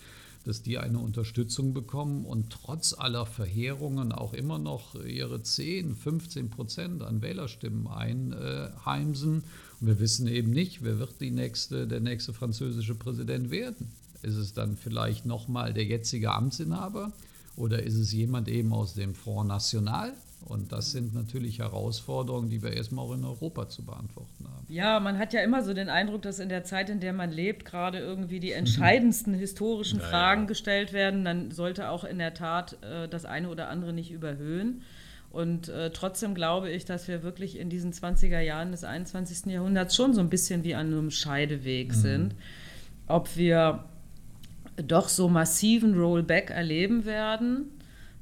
dass 0.43 0.61
die 0.61 0.77
eine 0.77 0.99
Unterstützung 0.99 1.73
bekommen 1.73 2.25
und 2.25 2.51
trotz 2.51 2.93
aller 2.93 3.25
Verheerungen 3.25 4.11
auch 4.11 4.33
immer 4.33 4.59
noch 4.59 4.95
ihre 4.95 5.41
10, 5.41 5.95
15 5.95 6.49
Prozent 6.49 7.03
an 7.03 7.21
Wählerstimmen 7.21 7.87
einheimsen. 7.87 9.43
Und 9.79 9.87
wir 9.87 9.99
wissen 9.99 10.27
eben 10.27 10.51
nicht, 10.51 10.83
wer 10.83 10.99
wird 10.99 11.19
die 11.19 11.31
nächste, 11.31 11.87
der 11.87 11.99
nächste 11.99 12.33
französische 12.33 12.95
Präsident 12.95 13.51
werden. 13.51 13.91
Ist 14.21 14.35
es 14.35 14.53
dann 14.53 14.77
vielleicht 14.77 15.25
nochmal 15.25 15.73
der 15.73 15.85
jetzige 15.85 16.31
Amtsinhaber? 16.31 17.11
Oder 17.55 17.83
ist 17.83 17.95
es 17.95 18.11
jemand 18.11 18.47
eben 18.47 18.73
aus 18.73 18.93
dem 18.93 19.13
Front 19.13 19.49
National? 19.49 20.13
Und 20.45 20.71
das 20.71 20.91
sind 20.91 21.15
natürlich 21.15 21.59
Herausforderungen, 21.59 22.49
die 22.49 22.61
wir 22.61 22.73
erstmal 22.73 23.05
auch 23.05 23.13
in 23.13 23.23
Europa 23.23 23.67
zu 23.67 23.83
beantworten 23.83 24.45
haben. 24.45 24.65
Ja, 24.69 24.99
man 24.99 25.17
hat 25.17 25.33
ja 25.33 25.41
immer 25.41 25.63
so 25.63 25.73
den 25.73 25.89
Eindruck, 25.89 26.21
dass 26.21 26.39
in 26.39 26.49
der 26.49 26.63
Zeit, 26.63 26.89
in 26.89 26.99
der 26.99 27.13
man 27.13 27.31
lebt, 27.31 27.65
gerade 27.65 27.97
irgendwie 27.97 28.39
die 28.39 28.51
entscheidendsten 28.51 29.33
historischen 29.35 29.97
naja. 29.97 30.09
Fragen 30.09 30.47
gestellt 30.47 30.93
werden. 30.93 31.25
Dann 31.25 31.51
sollte 31.51 31.89
auch 31.89 32.03
in 32.03 32.19
der 32.19 32.35
Tat 32.35 32.77
äh, 32.83 33.07
das 33.07 33.25
eine 33.25 33.49
oder 33.49 33.69
andere 33.69 33.91
nicht 33.91 34.11
überhöhen. 34.11 34.83
Und 35.35 35.67
äh, 35.67 35.89
trotzdem 35.89 36.33
glaube 36.33 36.69
ich, 36.69 36.85
dass 36.85 37.09
wir 37.09 37.21
wirklich 37.21 37.59
in 37.59 37.69
diesen 37.69 37.91
20er 37.91 38.39
Jahren 38.39 38.71
des 38.71 38.85
21. 38.85 39.51
Jahrhunderts 39.51 39.93
schon 39.93 40.13
so 40.13 40.21
ein 40.21 40.29
bisschen 40.29 40.63
wie 40.63 40.75
an 40.75 40.87
einem 40.87 41.11
Scheideweg 41.11 41.89
mhm. 41.89 41.93
sind. 41.93 42.35
Ob 43.07 43.35
wir 43.35 43.83
doch 44.77 45.09
so 45.09 45.27
massiven 45.27 45.99
Rollback 45.99 46.51
erleben 46.51 47.03
werden, 47.03 47.65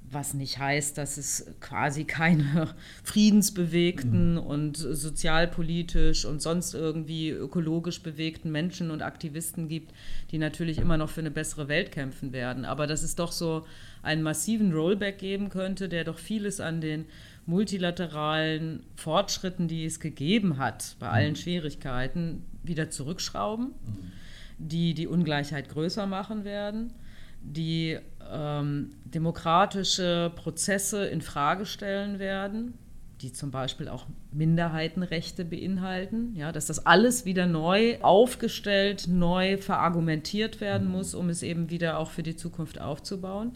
was 0.10 0.34
nicht 0.34 0.58
heißt, 0.58 0.98
dass 0.98 1.18
es 1.18 1.46
quasi 1.60 2.06
keine 2.06 2.74
friedensbewegten 3.04 4.32
mhm. 4.32 4.40
und 4.40 4.78
sozialpolitisch 4.78 6.26
und 6.26 6.42
sonst 6.42 6.74
irgendwie 6.74 7.30
ökologisch 7.30 8.02
bewegten 8.02 8.52
Menschen 8.52 8.90
und 8.90 9.04
Aktivisten 9.04 9.68
gibt, 9.68 9.94
die 10.32 10.40
natürlich 10.40 10.80
immer 10.80 10.98
noch 10.98 11.12
für 11.12 11.22
eine 11.22 11.32
bessere 11.32 11.68
Welt 11.68 11.92
kämpfen 11.92 12.34
werden. 12.34 12.66
Aber 12.66 12.88
dass 12.88 13.04
es 13.04 13.16
doch 13.16 13.32
so 13.32 13.68
einen 14.04 14.22
massiven 14.22 14.72
Rollback 14.74 15.18
geben 15.18 15.50
könnte, 15.50 15.90
der 15.90 16.04
doch 16.04 16.20
vieles 16.20 16.60
an 16.60 16.82
den 16.82 17.06
multilateralen 17.46 18.84
Fortschritten, 18.96 19.68
die 19.68 19.86
es 19.86 20.00
gegeben 20.00 20.58
hat, 20.58 20.96
bei 21.00 21.10
allen 21.10 21.32
mhm. 21.32 21.38
Schwierigkeiten, 21.38 22.46
wieder 22.64 22.90
zurückschrauben. 22.92 23.68
Mhm 23.68 24.12
die 24.58 24.94
die 24.94 25.08
Ungleichheit 25.08 25.70
größer 25.70 26.08
machen 26.08 26.44
werden, 26.44 26.94
die 27.42 27.98
ähm, 28.32 28.90
demokratische 29.06 30.32
Prozesse 30.36 31.06
in 31.06 31.22
Frage 31.22 31.66
stellen 31.66 32.20
werden, 32.20 32.74
die 33.22 33.32
zum 33.32 33.52
Beispiel 33.52 33.88
auch 33.88 34.06
Minderheitenrechte 34.32 35.46
beinhalten, 35.46 36.36
ja, 36.36 36.52
dass 36.52 36.68
das 36.68 36.86
alles 36.86 37.26
wieder 37.26 37.48
neu 37.48 38.00
aufgestellt, 38.02 39.08
neu 39.08 39.58
verargumentiert 39.58 40.62
werden 40.62 40.90
muss, 40.90 41.14
um 41.16 41.30
es 41.30 41.44
eben 41.44 41.70
wieder 41.70 42.00
auch 42.00 42.12
für 42.12 42.24
die 42.24 42.36
Zukunft 42.36 42.82
aufzubauen. 42.82 43.54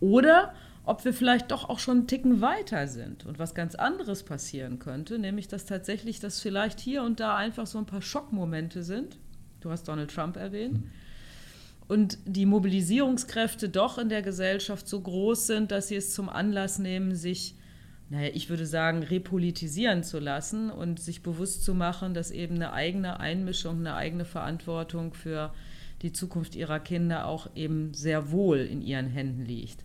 Oder 0.00 0.54
ob 0.84 1.04
wir 1.04 1.14
vielleicht 1.14 1.50
doch 1.50 1.68
auch 1.68 1.78
schon 1.78 1.98
einen 1.98 2.06
Ticken 2.06 2.40
weiter 2.40 2.88
sind 2.88 3.24
und 3.24 3.38
was 3.38 3.54
ganz 3.54 3.74
anderes 3.74 4.22
passieren 4.22 4.78
könnte, 4.78 5.18
nämlich 5.18 5.48
dass 5.48 5.64
tatsächlich 5.64 6.20
das 6.20 6.40
vielleicht 6.40 6.78
hier 6.78 7.02
und 7.02 7.20
da 7.20 7.36
einfach 7.36 7.66
so 7.66 7.78
ein 7.78 7.86
paar 7.86 8.02
Schockmomente 8.02 8.82
sind, 8.82 9.16
Du 9.64 9.70
hast 9.70 9.88
Donald 9.88 10.14
Trump 10.14 10.36
erwähnt. 10.36 10.78
Und 11.88 12.18
die 12.26 12.44
Mobilisierungskräfte 12.44 13.70
doch 13.70 13.96
in 13.96 14.10
der 14.10 14.20
Gesellschaft 14.20 14.86
so 14.86 15.00
groß 15.00 15.46
sind, 15.46 15.70
dass 15.70 15.88
sie 15.88 15.96
es 15.96 16.12
zum 16.12 16.28
Anlass 16.28 16.78
nehmen, 16.78 17.14
sich, 17.14 17.54
naja, 18.10 18.30
ich 18.34 18.50
würde 18.50 18.66
sagen, 18.66 19.02
repolitisieren 19.02 20.02
zu 20.02 20.18
lassen 20.18 20.70
und 20.70 21.00
sich 21.00 21.22
bewusst 21.22 21.64
zu 21.64 21.74
machen, 21.74 22.12
dass 22.12 22.30
eben 22.30 22.56
eine 22.56 22.74
eigene 22.74 23.20
Einmischung, 23.20 23.78
eine 23.78 23.94
eigene 23.94 24.26
Verantwortung 24.26 25.14
für 25.14 25.54
die 26.02 26.12
Zukunft 26.12 26.54
ihrer 26.54 26.80
Kinder 26.80 27.26
auch 27.26 27.48
eben 27.54 27.94
sehr 27.94 28.30
wohl 28.30 28.58
in 28.58 28.82
ihren 28.82 29.08
Händen 29.08 29.44
liegt. 29.44 29.84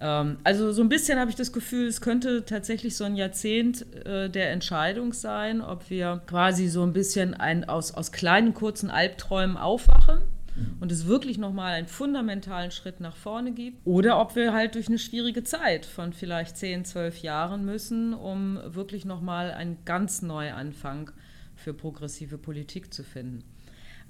Ähm, 0.00 0.38
also 0.44 0.72
so 0.72 0.82
ein 0.82 0.88
bisschen 0.88 1.18
habe 1.18 1.30
ich 1.30 1.36
das 1.36 1.52
Gefühl, 1.52 1.86
es 1.86 2.00
könnte 2.00 2.44
tatsächlich 2.44 2.96
so 2.96 3.04
ein 3.04 3.16
Jahrzehnt 3.16 3.84
äh, 4.06 4.30
der 4.30 4.50
Entscheidung 4.50 5.12
sein, 5.12 5.60
ob 5.60 5.90
wir 5.90 6.22
quasi 6.26 6.68
so 6.68 6.82
ein 6.82 6.92
bisschen 6.92 7.34
ein, 7.34 7.68
aus, 7.68 7.92
aus 7.92 8.12
kleinen, 8.12 8.54
kurzen 8.54 8.90
Albträumen 8.90 9.56
aufwachen 9.56 10.22
und 10.80 10.92
es 10.92 11.06
wirklich 11.06 11.38
nochmal 11.38 11.74
einen 11.74 11.86
fundamentalen 11.86 12.70
Schritt 12.70 13.00
nach 13.00 13.16
vorne 13.16 13.52
gibt. 13.52 13.86
Oder 13.86 14.20
ob 14.20 14.36
wir 14.36 14.52
halt 14.52 14.74
durch 14.74 14.88
eine 14.88 14.98
schwierige 14.98 15.44
Zeit 15.44 15.86
von 15.86 16.12
vielleicht 16.12 16.56
10, 16.56 16.84
12 16.84 17.22
Jahren 17.22 17.64
müssen, 17.64 18.14
um 18.14 18.58
wirklich 18.64 19.04
nochmal 19.04 19.52
einen 19.52 19.78
ganz 19.84 20.22
Neuanfang 20.22 21.10
für 21.54 21.74
progressive 21.74 22.38
Politik 22.38 22.92
zu 22.92 23.04
finden. 23.04 23.44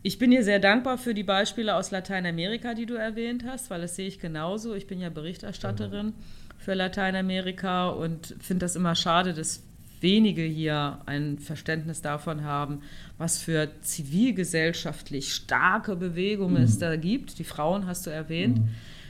Ich 0.02 0.18
bin 0.18 0.30
dir 0.30 0.44
sehr 0.44 0.58
dankbar 0.58 0.96
für 0.96 1.12
die 1.12 1.22
Beispiele 1.22 1.74
aus 1.74 1.90
Lateinamerika, 1.90 2.74
die 2.74 2.86
du 2.86 2.94
erwähnt 2.94 3.44
hast, 3.46 3.68
weil 3.68 3.82
das 3.82 3.96
sehe 3.96 4.08
ich 4.08 4.18
genauso. 4.18 4.74
Ich 4.74 4.86
bin 4.86 4.98
ja 5.00 5.10
Berichterstatterin 5.10 6.06
mhm. 6.06 6.14
für 6.58 6.74
Lateinamerika 6.74 7.90
und 7.90 8.34
finde 8.40 8.64
das 8.64 8.76
immer 8.76 8.94
schade, 8.94 9.34
dass 9.34 9.62
wenige 10.00 10.42
hier 10.42 11.00
ein 11.04 11.38
Verständnis 11.38 12.00
davon 12.00 12.44
haben, 12.44 12.80
was 13.18 13.38
für 13.38 13.68
zivilgesellschaftlich 13.82 15.34
starke 15.34 15.96
Bewegungen 15.96 16.58
mhm. 16.58 16.64
es 16.64 16.78
da 16.78 16.96
gibt. 16.96 17.38
Die 17.38 17.44
Frauen 17.44 17.86
hast 17.86 18.06
du 18.06 18.10
erwähnt. 18.10 18.58
Mhm. 18.58 18.68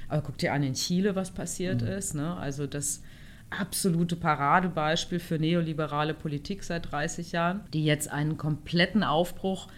Aber 0.09 0.23
guck 0.23 0.39
dir 0.39 0.53
an 0.53 0.65
in 0.65 0.75
Chile, 0.75 1.15
was 1.15 1.31
passiert 1.31 1.83
mhm. 1.83 1.89
ist. 1.89 2.15
Ne? 2.15 2.37
Also 2.37 2.67
das 2.67 3.01
absolute 3.51 4.17
Paradebeispiel 4.17 5.19
für 5.19 5.39
neoliberale 5.39 6.15
Politik 6.15 6.63
seit 6.63 6.91
30 6.91 7.33
Jahren, 7.33 7.61
die 7.73 7.85
jetzt 7.85 8.11
einen 8.11 8.37
kompletten 8.37 9.03
Aufbruch 9.03 9.69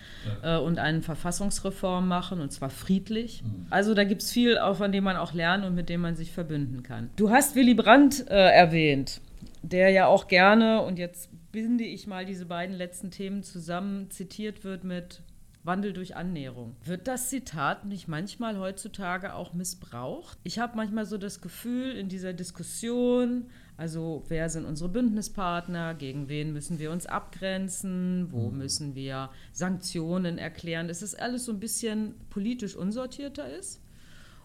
äh, 0.42 0.56
und 0.56 0.78
eine 0.78 1.02
Verfassungsreform 1.02 2.06
machen, 2.06 2.40
und 2.40 2.52
zwar 2.52 2.70
friedlich. 2.70 3.42
Mhm. 3.42 3.66
Also 3.70 3.94
da 3.94 4.04
gibt 4.04 4.22
es 4.22 4.30
viel, 4.30 4.58
von 4.74 4.92
dem 4.92 5.04
man 5.04 5.16
auch 5.16 5.32
lernen 5.32 5.64
und 5.64 5.74
mit 5.74 5.88
dem 5.88 6.02
man 6.02 6.16
sich 6.16 6.32
verbünden 6.32 6.82
kann. 6.82 7.10
Du 7.16 7.30
hast 7.30 7.56
Willy 7.56 7.74
Brandt 7.74 8.28
äh, 8.28 8.34
erwähnt, 8.34 9.20
der 9.62 9.90
ja 9.90 10.06
auch 10.06 10.28
gerne, 10.28 10.82
und 10.82 10.98
jetzt 10.98 11.30
binde 11.52 11.84
ich 11.84 12.06
mal 12.06 12.24
diese 12.24 12.46
beiden 12.46 12.76
letzten 12.76 13.10
Themen 13.10 13.42
zusammen, 13.42 14.10
zitiert 14.10 14.64
wird 14.64 14.84
mit 14.84 15.22
Wandel 15.64 15.92
durch 15.92 16.16
Annäherung. 16.16 16.74
Wird 16.84 17.06
das 17.06 17.28
Zitat 17.28 17.84
nicht 17.84 18.08
manchmal 18.08 18.58
heutzutage 18.58 19.34
auch 19.34 19.52
missbraucht? 19.52 20.38
Ich 20.42 20.58
habe 20.58 20.76
manchmal 20.76 21.06
so 21.06 21.18
das 21.18 21.40
Gefühl, 21.40 21.92
in 21.92 22.08
dieser 22.08 22.32
Diskussion, 22.32 23.46
also 23.82 24.22
wer 24.28 24.48
sind 24.48 24.64
unsere 24.64 24.88
Bündnispartner, 24.88 25.94
gegen 25.94 26.28
wen 26.28 26.52
müssen 26.52 26.78
wir 26.78 26.92
uns 26.92 27.06
abgrenzen, 27.06 28.28
wo 28.30 28.48
mhm. 28.48 28.58
müssen 28.58 28.94
wir 28.94 29.30
Sanktionen 29.50 30.38
erklären, 30.38 30.86
dass 30.86 31.02
es 31.02 31.16
alles 31.16 31.46
so 31.46 31.52
ein 31.52 31.58
bisschen 31.58 32.14
politisch 32.30 32.76
unsortierter 32.76 33.52
ist. 33.52 33.82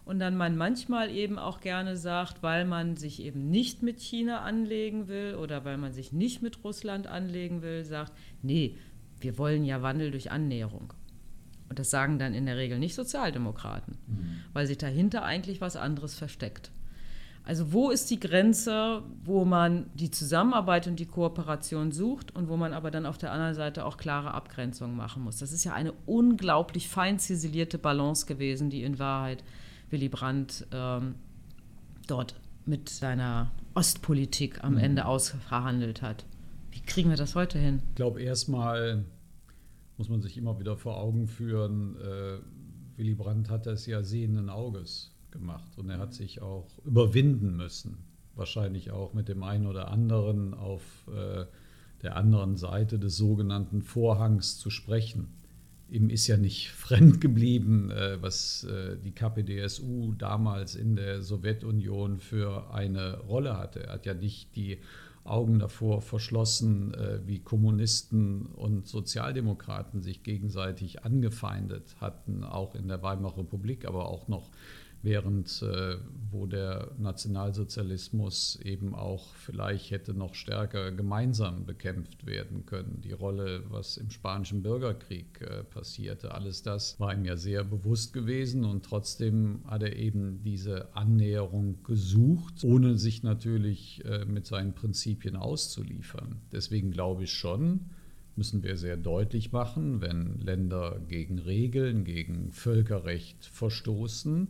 Und 0.04 0.18
dann 0.18 0.36
man 0.36 0.56
manchmal 0.56 1.12
eben 1.12 1.38
auch 1.38 1.60
gerne 1.60 1.96
sagt, 1.96 2.42
weil 2.42 2.64
man 2.64 2.96
sich 2.96 3.22
eben 3.22 3.48
nicht 3.48 3.80
mit 3.80 4.00
China 4.00 4.40
anlegen 4.40 5.06
will 5.06 5.36
oder 5.36 5.64
weil 5.64 5.78
man 5.78 5.92
sich 5.92 6.12
nicht 6.12 6.42
mit 6.42 6.64
Russland 6.64 7.06
anlegen 7.06 7.62
will, 7.62 7.84
sagt, 7.84 8.12
nee, 8.42 8.76
wir 9.20 9.38
wollen 9.38 9.64
ja 9.64 9.82
Wandel 9.82 10.10
durch 10.10 10.32
Annäherung. 10.32 10.94
Und 11.68 11.78
das 11.78 11.90
sagen 11.90 12.18
dann 12.18 12.34
in 12.34 12.46
der 12.46 12.56
Regel 12.56 12.80
nicht 12.80 12.96
Sozialdemokraten, 12.96 13.98
mhm. 14.08 14.40
weil 14.52 14.66
sich 14.66 14.78
dahinter 14.78 15.22
eigentlich 15.22 15.60
was 15.60 15.76
anderes 15.76 16.16
versteckt. 16.16 16.72
Also 17.48 17.72
wo 17.72 17.88
ist 17.88 18.10
die 18.10 18.20
Grenze, 18.20 19.02
wo 19.24 19.46
man 19.46 19.86
die 19.94 20.10
Zusammenarbeit 20.10 20.86
und 20.86 21.00
die 21.00 21.06
Kooperation 21.06 21.92
sucht 21.92 22.36
und 22.36 22.50
wo 22.50 22.58
man 22.58 22.74
aber 22.74 22.90
dann 22.90 23.06
auf 23.06 23.16
der 23.16 23.32
anderen 23.32 23.54
Seite 23.54 23.86
auch 23.86 23.96
klare 23.96 24.34
Abgrenzungen 24.34 24.94
machen 24.94 25.24
muss? 25.24 25.38
Das 25.38 25.50
ist 25.50 25.64
ja 25.64 25.72
eine 25.72 25.94
unglaublich 26.04 26.90
fein 26.90 27.18
ziselierte 27.18 27.78
Balance 27.78 28.26
gewesen, 28.26 28.68
die 28.68 28.82
in 28.82 28.98
Wahrheit 28.98 29.44
Willy 29.88 30.10
Brandt 30.10 30.66
ähm, 30.72 31.14
dort 32.06 32.38
mit 32.66 32.90
seiner 32.90 33.50
Ostpolitik 33.72 34.62
am 34.62 34.72
mhm. 34.72 34.80
Ende 34.80 35.06
ausverhandelt 35.06 36.02
hat. 36.02 36.26
Wie 36.70 36.82
kriegen 36.82 37.08
wir 37.08 37.16
das 37.16 37.34
heute 37.34 37.58
hin? 37.58 37.80
Ich 37.88 37.94
glaube, 37.94 38.20
erstmal 38.20 39.06
muss 39.96 40.10
man 40.10 40.20
sich 40.20 40.36
immer 40.36 40.60
wieder 40.60 40.76
vor 40.76 40.98
Augen 40.98 41.26
führen, 41.26 41.96
äh, 41.96 42.98
Willy 42.98 43.14
Brandt 43.14 43.48
hat 43.48 43.64
das 43.64 43.86
ja 43.86 44.02
sehenden 44.02 44.50
Auges 44.50 45.14
gemacht 45.30 45.76
und 45.76 45.90
er 45.90 45.98
hat 45.98 46.14
sich 46.14 46.42
auch 46.42 46.68
überwinden 46.84 47.56
müssen, 47.56 47.98
wahrscheinlich 48.34 48.90
auch 48.90 49.14
mit 49.14 49.28
dem 49.28 49.42
einen 49.42 49.66
oder 49.66 49.88
anderen 49.88 50.54
auf 50.54 50.82
äh, 51.08 51.44
der 52.02 52.16
anderen 52.16 52.56
Seite 52.56 52.98
des 52.98 53.16
sogenannten 53.16 53.82
Vorhangs 53.82 54.58
zu 54.58 54.70
sprechen. 54.70 55.28
ihm 55.90 56.10
ist 56.10 56.26
ja 56.26 56.36
nicht 56.36 56.70
fremd 56.72 57.20
geblieben, 57.20 57.90
äh, 57.90 58.20
was 58.20 58.64
äh, 58.64 58.96
die 58.96 59.12
KPDSU 59.12 60.14
damals 60.14 60.74
in 60.74 60.96
der 60.96 61.22
Sowjetunion 61.22 62.20
für 62.20 62.72
eine 62.72 63.18
Rolle 63.20 63.56
hatte. 63.56 63.84
Er 63.84 63.94
hat 63.94 64.06
ja 64.06 64.14
nicht 64.14 64.54
die 64.54 64.78
Augen 65.28 65.58
davor 65.58 66.00
verschlossen, 66.00 66.94
äh, 66.94 67.20
wie 67.26 67.40
Kommunisten 67.40 68.46
und 68.46 68.86
Sozialdemokraten 68.86 70.00
sich 70.00 70.22
gegenseitig 70.22 71.04
angefeindet 71.04 71.96
hatten, 72.00 72.44
auch 72.44 72.74
in 72.74 72.88
der 72.88 73.02
Weimarer 73.02 73.38
Republik, 73.38 73.86
aber 73.86 74.08
auch 74.08 74.28
noch 74.28 74.50
während 75.02 75.62
äh, 75.62 75.96
wo 76.30 76.46
der 76.46 76.92
Nationalsozialismus 76.98 78.58
eben 78.62 78.94
auch 78.94 79.34
vielleicht 79.34 79.90
hätte 79.90 80.12
noch 80.14 80.34
stärker 80.34 80.92
gemeinsam 80.92 81.64
bekämpft 81.64 82.26
werden 82.26 82.66
können. 82.66 83.00
Die 83.02 83.12
Rolle, 83.12 83.62
was 83.68 83.96
im 83.96 84.10
spanischen 84.10 84.62
Bürgerkrieg 84.62 85.40
äh, 85.40 85.64
passierte, 85.64 86.34
alles 86.34 86.62
das 86.62 86.98
war 87.00 87.14
ihm 87.14 87.24
ja 87.24 87.36
sehr 87.36 87.64
bewusst 87.64 88.12
gewesen 88.12 88.64
und 88.64 88.84
trotzdem 88.84 89.60
hat 89.66 89.82
er 89.82 89.96
eben 89.96 90.42
diese 90.42 90.94
Annäherung 90.94 91.82
gesucht, 91.82 92.64
ohne 92.64 92.98
sich 92.98 93.22
natürlich 93.22 94.04
äh, 94.04 94.24
mit 94.24 94.46
seinen 94.46 94.74
Prinzipien 94.74 95.36
auszuliefern. 95.36 96.40
Deswegen 96.52 96.90
glaube 96.90 97.24
ich 97.24 97.32
schon, 97.32 97.90
müssen 98.36 98.62
wir 98.62 98.76
sehr 98.76 98.96
deutlich 98.96 99.50
machen, 99.52 100.00
wenn 100.00 100.38
Länder 100.38 101.00
gegen 101.08 101.38
Regeln, 101.38 102.04
gegen 102.04 102.52
Völkerrecht 102.52 103.44
verstoßen, 103.44 104.48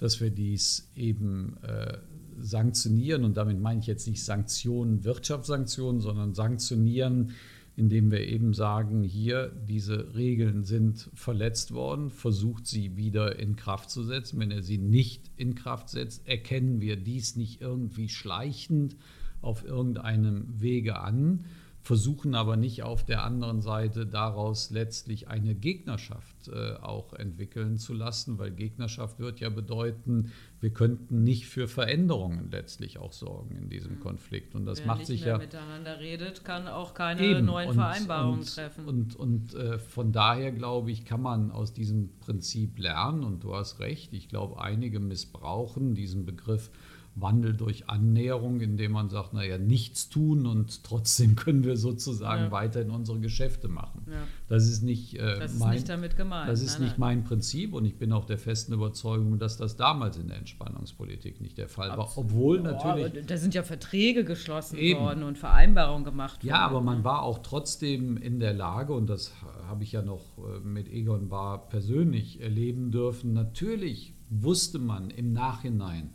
dass 0.00 0.20
wir 0.20 0.30
dies 0.30 0.90
eben 0.96 1.58
äh, 1.62 1.98
sanktionieren. 2.38 3.22
Und 3.22 3.36
damit 3.36 3.60
meine 3.60 3.80
ich 3.80 3.86
jetzt 3.86 4.08
nicht 4.08 4.24
Sanktionen, 4.24 5.04
Wirtschaftssanktionen, 5.04 6.00
sondern 6.00 6.34
sanktionieren, 6.34 7.32
indem 7.76 8.10
wir 8.10 8.26
eben 8.26 8.54
sagen, 8.54 9.02
hier, 9.04 9.52
diese 9.68 10.14
Regeln 10.14 10.64
sind 10.64 11.10
verletzt 11.14 11.72
worden, 11.72 12.10
versucht 12.10 12.66
sie 12.66 12.96
wieder 12.96 13.38
in 13.38 13.56
Kraft 13.56 13.90
zu 13.90 14.02
setzen. 14.02 14.40
Wenn 14.40 14.50
er 14.50 14.62
sie 14.62 14.78
nicht 14.78 15.30
in 15.36 15.54
Kraft 15.54 15.90
setzt, 15.90 16.26
erkennen 16.26 16.80
wir 16.80 16.96
dies 16.96 17.36
nicht 17.36 17.60
irgendwie 17.60 18.08
schleichend 18.08 18.96
auf 19.42 19.64
irgendeinem 19.64 20.46
Wege 20.60 20.98
an 20.98 21.44
versuchen 21.82 22.34
aber 22.34 22.56
nicht 22.56 22.82
auf 22.82 23.04
der 23.04 23.24
anderen 23.24 23.62
Seite 23.62 24.06
daraus 24.06 24.70
letztlich 24.70 25.28
eine 25.28 25.54
Gegnerschaft 25.54 26.48
äh, 26.48 26.74
auch 26.74 27.14
entwickeln 27.14 27.78
zu 27.78 27.94
lassen, 27.94 28.38
weil 28.38 28.50
Gegnerschaft 28.50 29.18
wird 29.18 29.40
ja 29.40 29.48
bedeuten, 29.48 30.32
wir 30.60 30.70
könnten 30.70 31.24
nicht 31.24 31.46
für 31.46 31.68
Veränderungen 31.68 32.50
letztlich 32.50 32.98
auch 32.98 33.12
sorgen 33.12 33.56
in 33.56 33.70
diesem 33.70 33.94
mhm. 33.94 34.00
Konflikt. 34.00 34.54
Und 34.54 34.66
das 34.66 34.80
Wer 34.80 34.86
macht 34.86 34.98
nicht 34.98 35.06
sich 35.06 35.20
mehr 35.22 35.32
ja. 35.32 35.38
miteinander 35.38 35.98
redet, 36.00 36.44
kann 36.44 36.68
auch 36.68 36.92
keine 36.92 37.22
eben. 37.22 37.46
neuen 37.46 37.70
und, 37.70 37.74
Vereinbarungen 37.76 38.40
und, 38.40 38.54
treffen. 38.54 38.84
Und, 38.84 39.16
und 39.16 39.54
äh, 39.54 39.78
von 39.78 40.12
daher 40.12 40.52
glaube 40.52 40.90
ich, 40.90 41.06
kann 41.06 41.22
man 41.22 41.50
aus 41.50 41.72
diesem 41.72 42.10
Prinzip 42.20 42.78
lernen. 42.78 43.24
Und 43.24 43.42
du 43.42 43.54
hast 43.54 43.80
recht, 43.80 44.12
ich 44.12 44.28
glaube, 44.28 44.60
einige 44.60 45.00
missbrauchen 45.00 45.94
diesen 45.94 46.26
Begriff 46.26 46.70
Wandel 47.16 47.54
durch 47.54 47.88
Annäherung, 47.88 48.60
indem 48.60 48.92
man 48.92 49.10
sagt, 49.10 49.34
naja, 49.34 49.58
nichts 49.58 50.08
tun 50.08 50.46
und 50.46 50.84
trotzdem 50.84 51.34
können 51.36 51.64
wir 51.64 51.76
sozusagen 51.76 52.44
ja. 52.44 52.50
weiterhin 52.50 52.90
unsere 52.90 53.18
Geschäfte 53.18 53.68
machen. 53.68 54.06
Ja. 54.10 54.22
Das 54.48 54.68
ist 54.68 54.82
nicht, 54.82 55.14
äh, 55.14 55.38
das 55.38 55.52
ist 55.52 55.58
mein, 55.58 55.74
nicht 55.74 55.88
damit 55.88 56.16
gemeint. 56.16 56.48
Das 56.48 56.62
ist 56.62 56.74
nein, 56.74 56.82
nicht 56.82 56.98
nein. 56.98 57.16
mein 57.16 57.24
Prinzip 57.24 57.74
und 57.74 57.84
ich 57.84 57.96
bin 57.96 58.12
auch 58.12 58.24
der 58.24 58.38
festen 58.38 58.72
Überzeugung, 58.72 59.38
dass 59.38 59.56
das 59.56 59.76
damals 59.76 60.16
in 60.18 60.28
der 60.28 60.38
Entspannungspolitik 60.38 61.40
nicht 61.40 61.58
der 61.58 61.68
Fall 61.68 61.90
Absolut. 61.90 62.16
war. 62.16 62.24
Obwohl 62.24 62.60
natürlich. 62.60 63.12
Oh, 63.14 63.26
da 63.26 63.36
sind 63.36 63.54
ja 63.54 63.62
Verträge 63.62 64.24
geschlossen 64.24 64.78
eben. 64.78 65.00
worden 65.00 65.24
und 65.24 65.36
Vereinbarungen 65.36 66.04
gemacht 66.04 66.44
worden. 66.44 66.48
Ja, 66.48 66.60
aber 66.60 66.80
man 66.80 67.04
war 67.04 67.22
auch 67.22 67.38
trotzdem 67.38 68.16
in 68.16 68.38
der 68.38 68.54
Lage, 68.54 68.92
und 68.92 69.08
das 69.08 69.32
habe 69.66 69.82
ich 69.82 69.92
ja 69.92 70.02
noch 70.02 70.38
äh, 70.38 70.60
mit 70.60 70.88
Egon 70.88 71.28
Bahr 71.28 71.68
persönlich 71.68 72.40
erleben 72.40 72.90
dürfen, 72.90 73.32
natürlich 73.32 74.14
wusste 74.30 74.78
man 74.78 75.10
im 75.10 75.32
Nachhinein, 75.32 76.10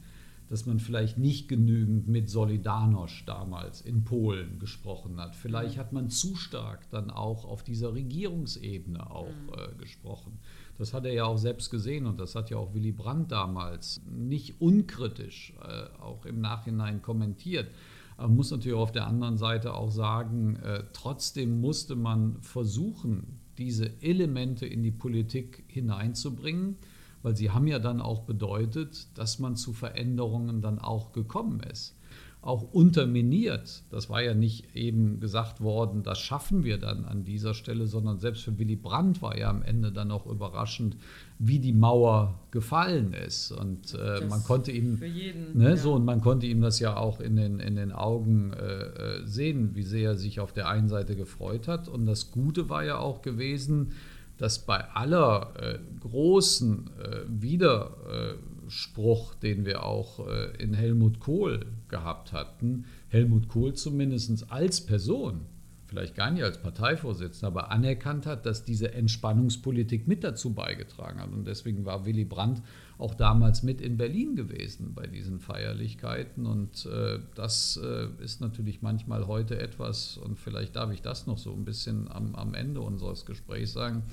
dass 0.56 0.66
man 0.66 0.80
vielleicht 0.80 1.18
nicht 1.18 1.50
genügend 1.50 2.08
mit 2.08 2.30
Solidarność 2.30 3.26
damals 3.26 3.82
in 3.82 4.06
Polen 4.06 4.58
gesprochen 4.58 5.20
hat. 5.20 5.36
Vielleicht 5.36 5.76
mhm. 5.76 5.80
hat 5.82 5.92
man 5.92 6.10
zu 6.10 6.38
stark 6.38 6.90
dann 6.92 7.12
auch 7.12 7.44
auf 7.44 7.62
dieser 7.62 7.94
Regierungsebene 7.94 9.12
auch 9.12 9.28
mhm. 9.28 9.50
äh, 9.54 9.76
gesprochen. 9.78 10.40
Das 10.78 10.94
hat 10.94 11.04
er 11.04 11.12
ja 11.12 11.26
auch 11.26 11.36
selbst 11.36 11.72
gesehen 11.72 12.06
und 12.06 12.22
das 12.22 12.36
hat 12.36 12.52
ja 12.52 12.56
auch 12.56 12.74
Willy 12.74 12.94
Brandt 12.94 13.34
damals 13.34 14.00
nicht 14.10 14.62
unkritisch 14.62 15.54
äh, 15.62 16.02
auch 16.02 16.26
im 16.26 16.40
Nachhinein 16.40 17.02
kommentiert. 17.02 17.70
Aber 18.16 18.30
man 18.30 18.38
muss 18.38 18.52
natürlich 18.52 18.78
auf 18.78 18.94
der 18.94 19.08
anderen 19.08 19.38
Seite 19.38 19.74
auch 19.74 19.92
sagen, 19.92 20.56
äh, 20.64 20.86
trotzdem 20.94 21.60
musste 21.60 21.98
man 21.98 22.42
versuchen, 22.42 23.42
diese 23.58 24.02
Elemente 24.02 24.66
in 24.66 24.84
die 24.84 24.92
Politik 24.92 25.66
hineinzubringen 25.68 26.78
weil 27.26 27.36
sie 27.36 27.50
haben 27.50 27.66
ja 27.66 27.80
dann 27.80 28.02
auch 28.02 28.22
bedeutet, 28.22 29.08
dass 29.18 29.40
man 29.40 29.56
zu 29.56 29.74
Veränderungen 29.74 30.62
dann 30.62 30.78
auch 30.78 31.12
gekommen 31.12 31.60
ist. 31.72 31.98
Auch 32.44 32.62
unterminiert, 32.72 33.82
das 33.90 34.12
war 34.12 34.22
ja 34.22 34.36
nicht 34.36 34.76
eben 34.76 35.20
gesagt 35.20 35.60
worden, 35.60 36.04
das 36.04 36.20
schaffen 36.20 36.64
wir 36.64 36.78
dann 36.78 37.04
an 37.04 37.24
dieser 37.24 37.56
Stelle, 37.56 37.88
sondern 37.88 38.20
selbst 38.20 38.44
für 38.44 38.60
Willy 38.60 38.76
Brandt 38.76 39.24
war 39.24 39.36
ja 39.36 39.50
am 39.50 39.64
Ende 39.64 39.92
dann 39.92 40.12
auch 40.12 40.28
überraschend, 40.28 40.98
wie 41.40 41.58
die 41.58 41.74
Mauer 41.74 42.40
gefallen 42.52 43.14
ist. 43.14 43.52
Und 43.52 43.96
äh, 43.96 44.24
man 44.30 44.44
konnte 44.44 44.72
ihm 44.72 45.02
jeden, 45.04 45.58
ne, 45.58 45.70
ja. 45.70 45.78
so 45.78 45.94
und 45.94 46.06
man 46.06 46.22
konnte 46.22 46.46
ihm 46.46 46.62
das 46.62 46.80
ja 46.80 46.96
auch 46.96 47.20
in 47.20 47.38
den, 47.38 47.60
in 47.60 47.76
den 47.76 47.92
Augen 47.92 48.54
äh, 48.54 48.84
äh, 48.84 49.26
sehen, 49.26 49.72
wie 49.74 49.82
sehr 49.82 50.12
er 50.12 50.16
sich 50.16 50.40
auf 50.40 50.54
der 50.54 50.70
einen 50.70 50.90
Seite 50.90 51.16
gefreut 51.16 51.68
hat. 51.68 51.88
Und 51.88 52.06
das 52.06 52.30
Gute 52.30 52.70
war 52.70 52.84
ja 52.84 53.00
auch 53.00 53.24
gewesen, 53.24 53.94
dass 54.38 54.66
bei 54.66 54.84
aller 54.92 55.54
äh, 55.60 55.80
großen 56.02 56.90
äh, 57.00 57.22
Widerspruch, 57.28 59.36
den 59.36 59.66
wir 59.66 59.84
auch 59.84 60.28
äh, 60.28 60.62
in 60.62 60.74
Helmut 60.74 61.20
Kohl 61.20 61.66
gehabt 61.88 62.34
hatten, 62.34 62.86
Helmut 63.10 63.48
Kohl 63.48 63.74
zumindest 63.74 64.52
als 64.52 64.82
Person, 64.82 65.46
vielleicht 65.88 66.16
gar 66.16 66.32
nicht 66.32 66.44
als 66.44 66.62
Parteivorsitzender, 66.62 67.48
aber 67.48 67.72
anerkannt 67.72 68.26
hat, 68.26 68.46
dass 68.46 68.66
diese 68.66 68.94
Entspannungspolitik 68.94 70.08
mit 70.08 70.24
dazu 70.24 70.54
beigetragen 70.54 71.22
hat. 71.22 71.32
Und 71.32 71.48
deswegen 71.48 71.86
war 71.86 72.06
Willy 72.06 72.26
Brandt 72.26 72.62
auch 72.98 73.14
damals 73.14 73.64
mit 73.64 73.82
in 73.82 73.98
Berlin 73.98 74.36
gewesen 74.36 74.94
bei 74.94 75.08
diesen 75.08 75.40
Feierlichkeiten. 75.40 76.46
Und 76.46 76.86
äh, 76.86 77.20
das 77.36 77.80
äh, 77.84 78.08
ist 78.24 78.42
natürlich 78.42 78.82
manchmal 78.82 79.28
heute 79.28 79.60
etwas, 79.60 80.18
und 80.18 80.40
vielleicht 80.40 80.76
darf 80.76 80.92
ich 80.92 81.02
das 81.02 81.28
noch 81.28 81.38
so 81.38 81.54
ein 81.54 81.66
bisschen 81.66 82.10
am, 82.12 82.36
am 82.36 82.54
Ende 82.54 82.82
unseres 82.82 83.26
Gesprächs 83.26 83.74
sagen, 83.74 84.04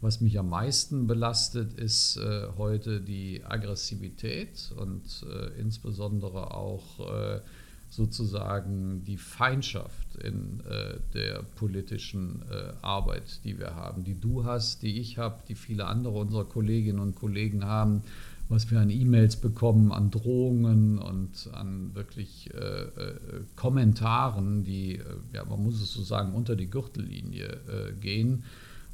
was 0.00 0.20
mich 0.20 0.36
am 0.36 0.48
meisten 0.48 1.06
belastet, 1.06 1.74
ist 1.74 2.16
äh, 2.16 2.48
heute 2.58 3.00
die 3.00 3.44
Aggressivität 3.44 4.72
und 4.76 5.24
äh, 5.30 5.60
insbesondere 5.60 6.54
auch 6.54 6.98
äh, 7.08 7.40
sozusagen 7.88 9.04
die 9.04 9.18
Feindschaft 9.18 10.16
in 10.16 10.60
äh, 10.60 10.98
der 11.12 11.42
politischen 11.42 12.42
äh, 12.50 12.72
Arbeit, 12.80 13.44
die 13.44 13.58
wir 13.58 13.76
haben, 13.76 14.02
die 14.02 14.18
du 14.18 14.44
hast, 14.44 14.82
die 14.82 14.98
ich 14.98 15.18
habe, 15.18 15.42
die 15.46 15.54
viele 15.54 15.84
andere 15.84 16.14
unserer 16.18 16.46
Kolleginnen 16.46 17.00
und 17.00 17.14
Kollegen 17.14 17.66
haben, 17.66 18.02
was 18.48 18.70
wir 18.70 18.80
an 18.80 18.90
E-Mails 18.90 19.36
bekommen, 19.36 19.92
an 19.92 20.10
Drohungen 20.10 20.98
und 20.98 21.48
an 21.52 21.94
wirklich 21.94 22.52
äh, 22.54 22.86
Kommentaren, 23.56 24.64
die, 24.64 25.00
ja, 25.32 25.44
man 25.44 25.62
muss 25.62 25.80
es 25.80 25.92
so 25.92 26.02
sagen, 26.02 26.34
unter 26.34 26.56
die 26.56 26.68
Gürtellinie 26.68 27.60
gehen 28.00 28.44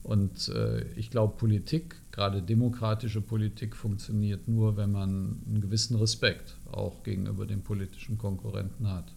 und 0.03 0.49
äh, 0.49 0.85
ich 0.97 1.11
glaube, 1.11 1.37
Politik, 1.37 1.97
gerade 2.13 2.43
demokratische 2.43 3.21
Politik, 3.21 3.77
funktioniert 3.77 4.49
nur, 4.49 4.77
wenn 4.77 4.93
man 4.93 5.43
einen 5.47 5.61
gewissen 5.61 5.97
Respekt 5.97 6.57
auch 6.71 7.03
gegenüber 7.03 7.47
den 7.47 7.63
politischen 7.63 8.17
Konkurrenten 8.17 8.89
hat. 8.89 9.13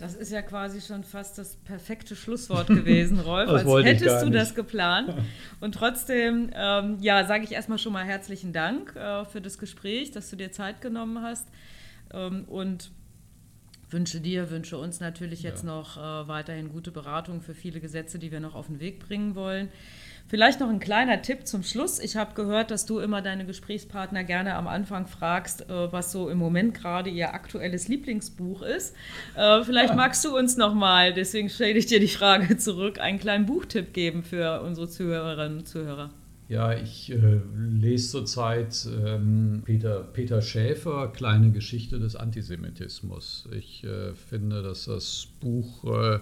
Das 0.00 0.14
ist 0.14 0.32
ja 0.32 0.40
quasi 0.40 0.80
schon 0.80 1.04
fast 1.04 1.36
das 1.36 1.56
perfekte 1.56 2.16
Schlusswort 2.16 2.66
gewesen, 2.68 3.20
Rolf. 3.20 3.50
als 3.50 3.84
hättest 3.84 4.24
du 4.24 4.30
das 4.30 4.54
geplant. 4.54 5.14
Und 5.60 5.74
trotzdem, 5.74 6.50
ähm, 6.54 6.96
ja, 7.00 7.26
sage 7.26 7.44
ich 7.44 7.52
erstmal 7.52 7.76
schon 7.76 7.92
mal 7.92 8.04
herzlichen 8.06 8.54
Dank 8.54 8.96
äh, 8.96 9.26
für 9.26 9.42
das 9.42 9.58
Gespräch, 9.58 10.10
dass 10.10 10.30
du 10.30 10.36
dir 10.36 10.52
Zeit 10.52 10.80
genommen 10.80 11.20
hast. 11.22 11.46
Ähm, 12.14 12.44
und 12.46 12.90
wünsche 13.90 14.20
dir, 14.20 14.50
wünsche 14.50 14.78
uns 14.78 15.00
natürlich 15.00 15.42
jetzt 15.42 15.64
ja. 15.64 15.68
noch 15.68 15.98
äh, 15.98 16.28
weiterhin 16.28 16.70
gute 16.70 16.92
Beratung 16.92 17.42
für 17.42 17.54
viele 17.54 17.80
Gesetze, 17.80 18.18
die 18.18 18.32
wir 18.32 18.40
noch 18.40 18.54
auf 18.54 18.68
den 18.68 18.80
Weg 18.80 19.00
bringen 19.00 19.34
wollen. 19.34 19.68
Vielleicht 20.30 20.60
noch 20.60 20.68
ein 20.68 20.78
kleiner 20.78 21.22
Tipp 21.22 21.44
zum 21.48 21.64
Schluss. 21.64 21.98
Ich 21.98 22.14
habe 22.14 22.34
gehört, 22.34 22.70
dass 22.70 22.86
du 22.86 23.00
immer 23.00 23.20
deine 23.20 23.44
Gesprächspartner 23.44 24.22
gerne 24.22 24.54
am 24.54 24.68
Anfang 24.68 25.08
fragst, 25.08 25.68
äh, 25.68 25.92
was 25.92 26.12
so 26.12 26.30
im 26.30 26.38
Moment 26.38 26.72
gerade 26.72 27.10
ihr 27.10 27.34
aktuelles 27.34 27.88
Lieblingsbuch 27.88 28.62
ist. 28.62 28.94
Äh, 29.34 29.64
vielleicht 29.64 29.88
ja. 29.88 29.96
magst 29.96 30.24
du 30.24 30.38
uns 30.38 30.56
noch 30.56 30.72
mal, 30.72 31.12
deswegen 31.12 31.48
stelle 31.48 31.76
ich 31.76 31.86
dir 31.86 31.98
die 31.98 32.06
Frage 32.06 32.56
zurück, 32.58 33.00
einen 33.00 33.18
kleinen 33.18 33.46
Buchtipp 33.46 33.92
geben 33.92 34.22
für 34.22 34.60
unsere 34.62 34.88
Zuhörerinnen 34.88 35.58
und 35.58 35.66
Zuhörer. 35.66 36.10
Ja, 36.46 36.74
ich 36.74 37.10
äh, 37.10 37.40
lese 37.56 38.10
zurzeit 38.10 38.86
ähm, 39.04 39.62
Peter, 39.64 40.04
Peter 40.12 40.42
Schäfer, 40.42 41.08
Kleine 41.08 41.50
Geschichte 41.50 41.98
des 41.98 42.14
Antisemitismus. 42.14 43.48
Ich 43.50 43.82
äh, 43.82 44.14
finde, 44.14 44.62
dass 44.62 44.84
das 44.84 45.26
Buch 45.40 46.20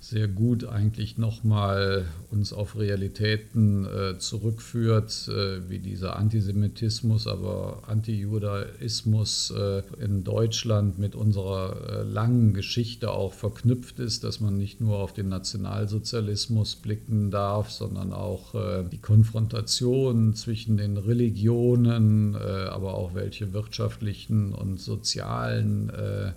sehr 0.00 0.28
gut 0.28 0.64
eigentlich 0.64 1.16
nochmal 1.18 2.04
uns 2.30 2.52
auf 2.52 2.78
Realitäten 2.78 3.86
äh, 3.86 4.18
zurückführt, 4.18 5.28
äh, 5.28 5.68
wie 5.68 5.78
dieser 5.78 6.16
Antisemitismus, 6.16 7.26
aber 7.26 7.82
Antijudaismus 7.86 9.52
äh, 9.56 9.82
in 10.02 10.22
Deutschland 10.22 10.98
mit 10.98 11.14
unserer 11.14 11.76
äh, 11.88 12.02
langen 12.02 12.52
Geschichte 12.52 13.10
auch 13.10 13.32
verknüpft 13.32 13.98
ist, 13.98 14.22
dass 14.22 14.40
man 14.40 14.56
nicht 14.56 14.80
nur 14.80 14.98
auf 14.98 15.12
den 15.12 15.28
Nationalsozialismus 15.28 16.76
blicken 16.76 17.30
darf, 17.30 17.70
sondern 17.70 18.12
auch 18.12 18.54
äh, 18.54 18.84
die 18.90 18.98
Konfrontation 18.98 20.34
zwischen 20.34 20.76
den 20.76 20.98
Religionen, 20.98 22.34
äh, 22.34 22.38
aber 22.38 22.94
auch 22.94 23.14
welche 23.14 23.52
wirtschaftlichen 23.52 24.52
und 24.52 24.80
sozialen 24.80 25.90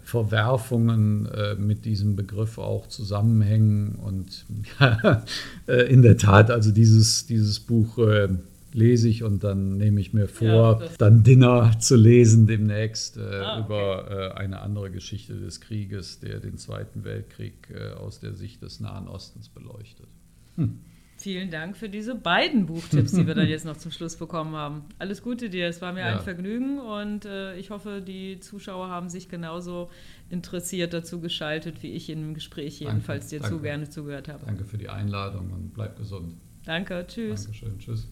Verwerfungen 0.03 1.27
mit 1.57 1.85
diesem 1.85 2.15
Begriff 2.15 2.57
auch 2.57 2.87
zusammenhängen 2.87 3.48
hängen. 3.49 3.95
Und 3.95 4.45
äh, 5.67 5.91
in 5.91 6.01
der 6.01 6.17
Tat, 6.17 6.51
also 6.51 6.71
dieses, 6.71 7.25
dieses 7.25 7.59
Buch 7.59 7.97
äh, 7.97 8.29
lese 8.73 9.09
ich 9.09 9.23
und 9.23 9.43
dann 9.43 9.77
nehme 9.77 9.99
ich 9.99 10.13
mir 10.13 10.27
vor, 10.27 10.81
ja, 10.81 10.89
dann 10.97 11.23
Dinner 11.23 11.79
zu 11.79 11.95
lesen 11.95 12.47
demnächst 12.47 13.17
äh, 13.17 13.21
ah, 13.21 13.57
okay. 13.57 13.65
über 13.65 14.11
äh, 14.11 14.37
eine 14.37 14.61
andere 14.61 14.91
Geschichte 14.91 15.33
des 15.33 15.59
Krieges, 15.61 16.19
der 16.19 16.39
den 16.39 16.57
Zweiten 16.57 17.03
Weltkrieg 17.03 17.69
äh, 17.73 17.93
aus 17.93 18.19
der 18.19 18.33
Sicht 18.33 18.61
des 18.61 18.79
Nahen 18.79 19.07
Ostens 19.07 19.49
beleuchtet. 19.49 20.07
Hm. 20.55 20.79
Vielen 21.19 21.51
Dank 21.51 21.75
für 21.75 21.89
diese 21.89 22.15
beiden 22.15 22.65
Buchtipps, 22.65 23.11
die 23.11 23.27
wir 23.27 23.35
dann 23.35 23.47
jetzt 23.49 23.65
noch 23.65 23.75
zum 23.75 23.91
Schluss 23.91 24.15
bekommen 24.15 24.55
haben. 24.55 24.85
Alles 24.99 25.21
Gute 25.21 25.49
dir, 25.49 25.67
es 25.67 25.81
war 25.81 25.91
mir 25.91 25.99
ja. 25.99 26.17
ein 26.17 26.21
Vergnügen 26.21 26.79
und 26.79 27.25
äh, 27.25 27.57
ich 27.57 27.71
hoffe, 27.71 28.01
die 28.01 28.39
Zuschauer 28.39 28.87
haben 28.87 29.09
sich 29.09 29.27
genauso 29.27 29.89
interessiert 30.29 30.93
dazu 30.93 31.19
geschaltet, 31.19 31.83
wie 31.83 31.91
ich 31.91 32.09
in 32.09 32.21
dem 32.21 32.33
Gespräch 32.35 32.79
jedenfalls 32.79 33.25
danke, 33.25 33.35
dir 33.35 33.39
danke. 33.41 33.57
zu 33.57 33.61
gerne 33.61 33.89
zugehört 33.89 34.29
habe. 34.29 34.45
Danke 34.45 34.63
für 34.63 34.77
die 34.77 34.87
Einladung 34.87 35.51
und 35.51 35.73
bleib 35.73 35.97
gesund. 35.97 36.37
Danke, 36.63 37.05
tschüss. 37.05 37.43
Dankeschön, 37.43 37.79
tschüss. 37.79 38.07